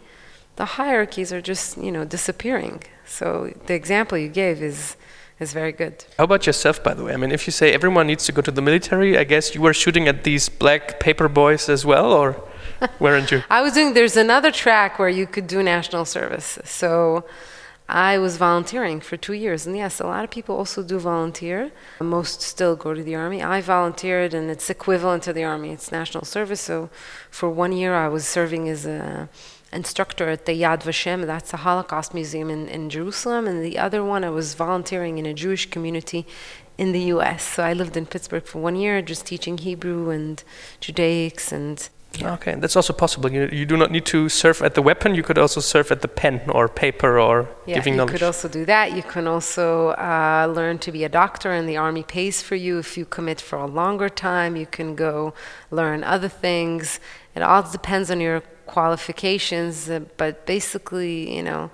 the 0.58 0.66
hierarchies 0.78 1.32
are 1.32 1.42
just 1.42 1.78
you 1.78 1.92
know 1.92 2.04
disappearing. 2.04 2.84
So 3.10 3.52
the 3.66 3.74
example 3.74 4.18
you 4.18 4.30
gave 4.30 4.62
is 4.62 4.96
is 5.40 5.54
very 5.54 5.72
good. 5.72 6.04
How 6.18 6.26
about 6.26 6.46
yourself, 6.46 6.84
by 6.84 6.94
the 6.94 7.04
way? 7.04 7.14
I 7.14 7.18
mean, 7.18 7.32
if 7.32 7.48
you 7.48 7.52
say 7.52 7.74
everyone 7.74 8.08
needs 8.08 8.26
to 8.26 8.34
go 8.34 8.42
to 8.42 8.52
the 8.52 8.62
military, 8.62 9.18
I 9.18 9.24
guess 9.24 9.56
you 9.56 9.62
were 9.62 9.74
shooting 9.74 10.08
at 10.08 10.24
these 10.24 10.50
black 10.50 11.00
paper 11.00 11.30
boys 11.30 11.70
as 11.70 11.86
well, 11.86 12.12
or 12.12 12.36
weren't 13.00 13.32
you? 13.32 13.42
I 13.50 13.62
was 13.62 13.74
doing. 13.74 13.94
There's 13.94 14.18
another 14.18 14.52
track 14.52 15.00
where 15.00 15.10
you 15.10 15.26
could 15.26 15.48
do 15.48 15.64
national 15.64 16.06
service. 16.06 16.60
So. 16.64 17.26
I 17.92 18.20
was 18.20 18.38
volunteering 18.38 19.00
for 19.00 19.18
two 19.18 19.34
years, 19.34 19.66
and 19.66 19.76
yes, 19.76 20.00
a 20.00 20.06
lot 20.06 20.24
of 20.24 20.30
people 20.30 20.56
also 20.56 20.84
do 20.84 21.00
volunteer. 21.00 21.72
Most 22.00 22.40
still 22.44 22.76
go 22.76 22.94
to 22.94 23.02
the 23.02 23.16
army. 23.16 23.42
I 23.42 23.62
volunteered, 23.62 24.36
and 24.36 24.52
it's 24.52 24.70
equivalent 24.70 25.24
to 25.24 25.34
the 25.34 25.44
army. 25.44 25.72
It's 25.72 25.92
national 25.92 26.26
service. 26.26 26.62
So, 26.62 26.92
for 27.32 27.50
one 27.50 27.72
year, 27.72 27.96
I 27.96 28.08
was 28.08 28.28
serving 28.28 28.70
as 28.70 28.86
a 28.86 29.28
instructor 29.72 30.30
at 30.30 30.46
the 30.46 30.54
Yad 30.54 30.84
Vashem. 30.84 31.26
That's 31.26 31.54
a 31.54 31.58
Holocaust 31.58 32.14
museum 32.14 32.50
in, 32.50 32.68
in 32.68 32.90
Jerusalem, 32.90 33.48
and 33.48 33.64
the 33.64 33.78
other 33.78 34.04
one, 34.04 34.24
I 34.24 34.30
was 34.30 34.54
volunteering 34.54 35.18
in 35.18 35.26
a 35.26 35.34
Jewish 35.34 35.70
community 35.70 36.26
in 36.78 36.92
the 36.94 37.02
U.S. 37.16 37.44
So 37.44 37.64
I 37.64 37.74
lived 37.74 37.98
in 37.98 38.06
Pittsburgh 38.06 38.46
for 38.46 38.60
one 38.60 38.76
year, 38.76 39.02
just 39.02 39.26
teaching 39.26 39.58
Hebrew 39.58 40.10
and 40.10 40.44
Judaics 40.80 41.52
and 41.52 41.90
Okay, 42.22 42.56
that's 42.56 42.76
also 42.76 42.92
possible. 42.92 43.32
You, 43.32 43.48
you 43.52 43.66
do 43.66 43.78
not 43.78 43.92
need 43.92 44.06
to 44.08 44.30
serve 44.30 44.62
at 44.62 44.74
the 44.74 44.82
weapon. 44.82 45.16
You 45.16 45.24
could 45.24 45.38
also 45.38 45.62
serve 45.62 45.92
at 45.92 46.02
the 46.02 46.08
pen 46.08 46.42
or 46.50 46.68
paper 46.68 47.20
or 47.20 47.48
Yeah, 47.66 47.76
giving 47.76 47.96
you 47.96 48.06
could 48.08 48.24
also 48.24 48.48
do 48.50 48.66
that. 48.66 48.94
You 48.94 49.04
can 49.04 49.28
also 49.28 49.90
uh, 49.90 50.52
learn 50.54 50.80
to 50.80 50.92
be 50.92 51.04
a 51.04 51.10
doctor, 51.10 51.52
and 51.52 51.70
the 51.70 51.78
army 51.78 52.04
pays 52.04 52.42
for 52.42 52.56
you. 52.56 52.80
If 52.80 52.98
you 52.98 53.06
commit 53.06 53.40
for 53.40 53.58
a 53.58 53.68
longer 53.68 54.10
time, 54.10 54.56
you 54.56 54.66
can 54.66 54.96
go 54.96 55.34
learn 55.72 56.04
other 56.04 56.28
things. 56.28 57.00
It 57.36 57.44
all 57.44 57.64
depends 57.64 58.10
on 58.10 58.20
your 58.20 58.42
qualifications, 58.76 59.90
uh, 59.90 60.00
but 60.18 60.46
basically, 60.46 61.36
you 61.36 61.44
know, 61.50 61.72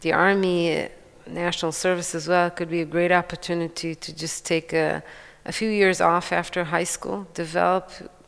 the 0.00 0.12
army, 0.12 0.58
uh, 0.84 0.88
national 1.26 1.72
service 1.72 2.14
as 2.14 2.26
well, 2.26 2.48
could 2.50 2.70
be 2.70 2.80
a 2.80 2.90
great 2.96 3.12
opportunity 3.12 3.94
to 3.94 4.10
just 4.14 4.46
take 4.46 4.72
a, 4.72 5.02
a 5.44 5.52
few 5.52 5.68
years 5.68 6.00
off 6.00 6.32
after 6.32 6.64
high 6.64 6.88
school, 6.96 7.26
develop 7.34 7.82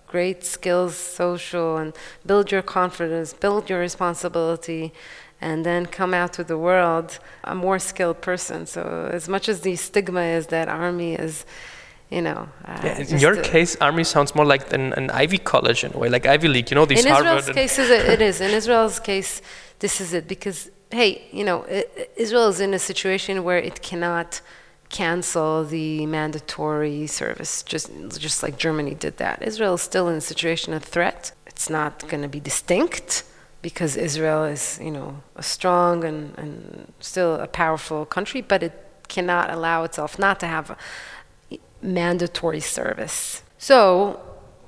great 0.06 0.44
skills, 0.44 0.94
social, 0.96 1.78
and 1.78 1.94
build 2.26 2.50
your 2.52 2.62
confidence, 2.62 3.33
build 3.33 3.70
your 3.70 3.80
responsibility, 3.80 4.92
and 5.40 5.64
then 5.64 5.87
come 5.87 6.12
out 6.12 6.33
to 6.35 6.44
the 6.44 6.59
world 6.59 7.18
a 7.44 7.54
more 7.54 7.78
skilled 7.78 8.20
person. 8.20 8.66
So, 8.66 9.09
as 9.12 9.28
much 9.28 9.48
as 9.48 9.61
the 9.62 9.76
stigma 9.76 10.24
is 10.38 10.48
that 10.48 10.68
army 10.68 11.14
is, 11.14 11.46
you 12.11 12.23
know, 12.23 12.49
uh, 12.64 12.81
Yeah, 12.85 12.99
in 12.99 13.18
your 13.18 13.37
case, 13.42 13.77
army 13.81 14.05
sounds 14.05 14.35
more 14.35 14.44
like 14.44 14.73
an, 14.73 14.92
an 14.94 15.11
Ivy 15.11 15.38
college 15.38 15.85
in 15.85 15.92
a 15.94 15.99
way, 15.99 16.09
like 16.09 16.27
Ivy 16.27 16.49
League. 16.49 16.70
You 16.70 16.75
know, 16.75 16.87
these 16.87 17.05
in 17.05 17.12
Harvard. 17.12 17.27
Israel's 17.27 17.46
and- 17.49 17.57
case, 17.57 17.79
is 17.79 17.90
it, 17.90 18.09
it 18.14 18.20
is. 18.20 18.40
In 18.40 18.51
Israel's 18.51 18.99
case, 18.99 19.42
this 19.79 20.01
is 20.01 20.12
it 20.12 20.27
because 20.27 20.70
hey, 20.90 21.23
you 21.31 21.44
know, 21.44 21.64
Israel 22.16 22.49
is 22.49 22.61
in 22.61 22.75
a 22.75 22.79
situation 22.79 23.44
where 23.44 23.59
it 23.59 23.81
cannot 23.81 24.40
cancel 24.88 25.64
the 25.64 26.05
mandatory 26.07 27.07
service, 27.07 27.62
just 27.62 27.90
just 28.18 28.42
like 28.42 28.59
Germany 28.59 28.94
did 28.94 29.16
that. 29.18 29.40
Israel 29.42 29.75
is 29.75 29.83
still 29.83 30.09
in 30.09 30.16
a 30.16 30.20
situation 30.20 30.75
of 30.75 30.83
threat. 30.83 31.33
It's 31.46 31.70
not 31.70 32.09
going 32.09 32.23
to 32.23 32.29
be 32.29 32.40
distinct 32.40 33.25
because 33.62 33.96
Israel 33.96 34.44
is, 34.44 34.79
you 34.83 34.90
know, 34.90 35.23
a 35.37 35.42
strong 35.42 36.05
and, 36.05 36.37
and 36.38 36.92
still 37.01 37.35
a 37.35 37.46
powerful 37.46 38.05
country, 38.05 38.40
but 38.40 38.62
it 38.62 38.75
cannot 39.09 39.51
allow 39.51 39.85
itself 39.85 40.18
not 40.18 40.40
to 40.40 40.46
have 40.46 40.70
a 40.70 40.77
mandatory 41.83 42.61
service. 42.61 43.43
So, 43.59 44.21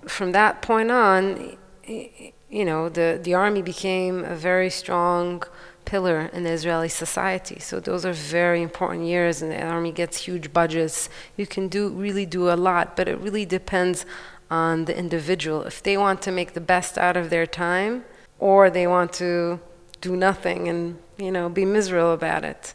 from 0.07 0.33
that 0.33 0.63
point 0.63 0.91
on, 0.91 1.57
you 1.87 2.65
know, 2.65 2.89
the, 2.89 3.19
the 3.23 3.35
army 3.35 3.63
became 3.63 4.25
a 4.25 4.35
very 4.35 4.71
strong 4.71 5.43
pillar 5.85 6.31
in 6.33 6.47
Israeli 6.47 6.89
society. 6.89 7.59
So 7.59 7.81
those 7.81 8.05
are 8.05 8.13
very 8.13 8.63
important 8.63 9.05
years, 9.07 9.43
and 9.43 9.51
the 9.51 9.63
army 9.63 9.93
gets 9.93 10.19
huge 10.19 10.53
budgets. 10.53 11.09
You 11.37 11.47
can 11.47 11.69
do 11.69 11.89
really 11.89 12.27
do 12.27 12.51
a 12.51 12.57
lot, 12.57 12.97
but 12.97 13.09
it 13.09 13.19
really 13.19 13.45
depends 13.45 14.07
on 14.51 14.85
the 14.85 14.97
individual. 14.97 15.63
If 15.63 15.83
they 15.83 15.97
want 15.97 16.23
to 16.23 16.33
make 16.33 16.53
the 16.53 16.61
best 16.61 16.99
out 16.99 17.17
of 17.17 17.31
their 17.31 17.47
time, 17.47 18.05
or 18.39 18.71
they 18.71 18.87
want 18.87 19.13
to 19.15 19.61
do 20.01 20.17
nothing 20.17 20.69
and 20.69 20.99
you 21.17 21.31
know 21.31 21.49
be 21.49 21.65
miserable 21.65 22.13
about 22.13 22.45
it. 22.45 22.75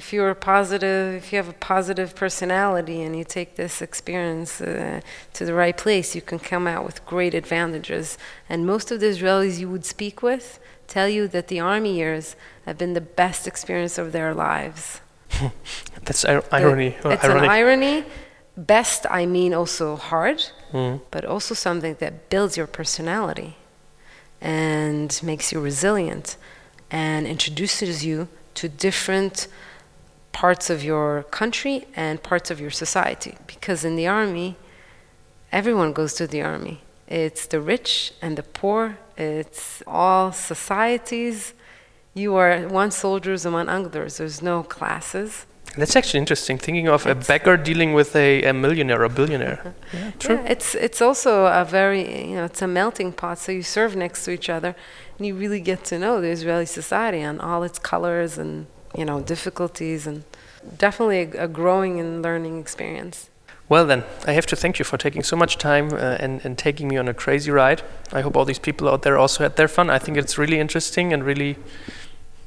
If 0.00 0.12
you're 0.12 0.34
positive, 0.34 1.14
if 1.20 1.32
you 1.32 1.36
have 1.42 1.48
a 1.48 1.58
positive 1.74 2.10
personality 2.24 2.98
and 3.04 3.12
you 3.18 3.24
take 3.38 3.50
this 3.62 3.80
experience 3.88 4.60
uh, 4.60 5.00
to 5.36 5.44
the 5.48 5.54
right 5.54 5.76
place, 5.84 6.08
you 6.14 6.20
can 6.30 6.38
come 6.38 6.66
out 6.74 6.84
with 6.88 6.98
great 7.06 7.34
advantages. 7.42 8.18
And 8.50 8.58
most 8.66 8.86
of 8.92 9.00
the 9.00 9.06
Israelis 9.14 9.58
you 9.58 9.68
would 9.70 9.86
speak 9.96 10.16
with 10.28 10.58
tell 10.86 11.08
you 11.16 11.22
that 11.28 11.48
the 11.48 11.60
army 11.60 11.94
years 12.02 12.36
have 12.66 12.76
been 12.82 12.92
the 13.00 13.06
best 13.22 13.42
experience 13.46 13.96
of 14.02 14.12
their 14.12 14.34
lives. 14.34 15.00
That's 16.04 16.24
ir- 16.24 16.44
irony. 16.52 16.90
or 17.04 17.12
It's 17.14 17.24
ironic. 17.24 17.42
an 17.44 17.50
irony. 17.60 18.04
Best, 18.74 19.06
I 19.20 19.22
mean, 19.36 19.52
also 19.54 19.96
hard, 19.96 20.40
Mm. 20.72 21.00
but 21.14 21.24
also 21.24 21.54
something 21.54 21.94
that 22.00 22.28
builds 22.28 22.54
your 22.60 22.66
personality 22.80 23.50
and 24.40 25.08
makes 25.22 25.52
you 25.52 25.60
resilient 25.60 26.36
and 26.90 27.26
introduces 27.26 28.04
you 28.04 28.28
to 28.54 28.68
different 28.68 29.46
parts 30.36 30.68
of 30.68 30.84
your 30.84 31.22
country 31.40 31.76
and 31.96 32.22
parts 32.22 32.48
of 32.50 32.60
your 32.60 32.74
society. 32.84 33.34
Because 33.46 33.86
in 33.88 33.96
the 33.96 34.06
army, 34.06 34.48
everyone 35.50 35.94
goes 35.94 36.12
to 36.20 36.26
the 36.26 36.42
army. 36.42 36.76
It's 37.08 37.46
the 37.46 37.60
rich 37.74 38.12
and 38.20 38.36
the 38.36 38.42
poor, 38.42 38.98
it's 39.16 39.82
all 39.86 40.32
societies. 40.32 41.54
You 42.12 42.30
are 42.36 42.52
one 42.82 42.90
soldiers 42.90 43.46
among 43.46 43.66
others. 43.70 44.18
There's 44.18 44.42
no 44.42 44.62
classes. 44.62 45.46
That's 45.78 45.96
actually 45.96 46.20
interesting. 46.24 46.56
Thinking 46.58 46.88
of 46.88 47.06
a 47.06 47.14
beggar 47.14 47.56
dealing 47.56 47.90
with 47.94 48.14
a, 48.14 48.42
a 48.50 48.52
millionaire 48.52 49.02
or 49.04 49.08
billionaire. 49.08 49.58
Uh-huh. 49.60 49.98
Yeah, 49.98 50.10
true. 50.22 50.36
Yeah, 50.36 50.54
it's 50.54 50.68
it's 50.86 51.00
also 51.06 51.32
a 51.62 51.64
very 51.78 52.02
you 52.30 52.36
know 52.36 52.46
it's 52.50 52.62
a 52.68 52.70
melting 52.80 53.12
pot. 53.20 53.36
So 53.44 53.52
you 53.52 53.62
serve 53.62 53.92
next 54.04 54.18
to 54.24 54.30
each 54.36 54.48
other, 54.56 54.72
and 55.16 55.26
you 55.26 55.34
really 55.42 55.62
get 55.70 55.80
to 55.90 55.94
know 55.98 56.14
the 56.24 56.30
Israeli 56.38 56.68
society 56.80 57.20
and 57.28 57.36
all 57.48 57.62
its 57.68 57.78
colors 57.92 58.32
and 58.38 58.66
you 58.96 59.04
know 59.04 59.20
difficulties 59.20 60.06
and 60.06 60.24
definitely 60.78 61.22
a, 61.22 61.44
a 61.44 61.48
growing 61.48 62.00
and 62.00 62.22
learning 62.22 62.60
experience. 62.60 63.30
Well, 63.68 63.84
then, 63.84 64.04
I 64.26 64.32
have 64.32 64.46
to 64.46 64.56
thank 64.56 64.78
you 64.78 64.84
for 64.84 64.96
taking 64.96 65.24
so 65.24 65.34
much 65.36 65.58
time 65.58 65.92
uh, 65.92 65.96
and, 66.20 66.40
and 66.44 66.56
taking 66.56 66.86
me 66.86 66.96
on 66.96 67.08
a 67.08 67.14
crazy 67.14 67.50
ride. 67.50 67.82
I 68.12 68.20
hope 68.20 68.36
all 68.36 68.44
these 68.44 68.60
people 68.60 68.88
out 68.88 69.02
there 69.02 69.18
also 69.18 69.42
had 69.42 69.56
their 69.56 69.66
fun. 69.66 69.90
I 69.90 69.98
think 69.98 70.16
it's 70.16 70.38
really 70.38 70.60
interesting 70.60 71.12
and 71.12 71.24
really 71.24 71.56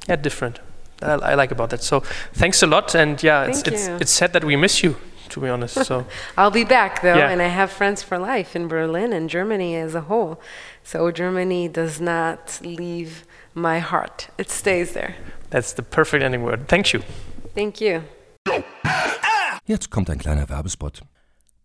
yeah, 0.07 0.15
different. 0.15 0.59
I, 1.01 1.11
I 1.13 1.35
like 1.35 1.51
about 1.51 1.71
that. 1.71 1.83
So 1.83 1.99
thanks 2.33 2.63
a 2.63 2.67
lot. 2.67 2.95
And 2.95 3.21
yeah, 3.21 3.43
it's, 3.43 3.63
it's, 3.63 3.87
it's 3.87 4.11
sad 4.11 4.31
that 4.31 4.45
we 4.45 4.55
miss 4.55 4.81
you, 4.81 4.95
to 5.29 5.41
be 5.41 5.49
honest. 5.49 5.83
So 5.85 6.05
I'll 6.37 6.51
be 6.51 6.63
back 6.63 7.01
though, 7.01 7.17
Yeah. 7.17 7.29
and 7.29 7.41
I 7.41 7.47
have 7.47 7.69
friends 7.69 8.01
for 8.01 8.17
life 8.17 8.55
in 8.55 8.69
Berlin 8.69 9.11
and 9.11 9.29
Germany 9.29 9.75
as 9.75 9.95
a 9.95 10.01
whole. 10.01 10.39
So 10.83 11.11
Germany 11.11 11.67
does 11.67 11.99
not 11.99 12.61
leave 12.63 13.25
my 13.53 13.79
heart; 13.79 14.29
it 14.37 14.49
stays 14.49 14.93
there. 14.93 15.15
That's 15.49 15.73
the 15.73 15.83
perfect 15.83 16.23
ending 16.23 16.43
word. 16.43 16.67
Thank 16.67 16.93
you. 16.93 17.01
Thank 17.55 17.81
you. 17.81 18.01
Jetzt 19.65 19.91
kommt 19.91 20.09
ein 20.09 20.17
kleiner 20.17 20.49
Werbespot. 20.49 21.01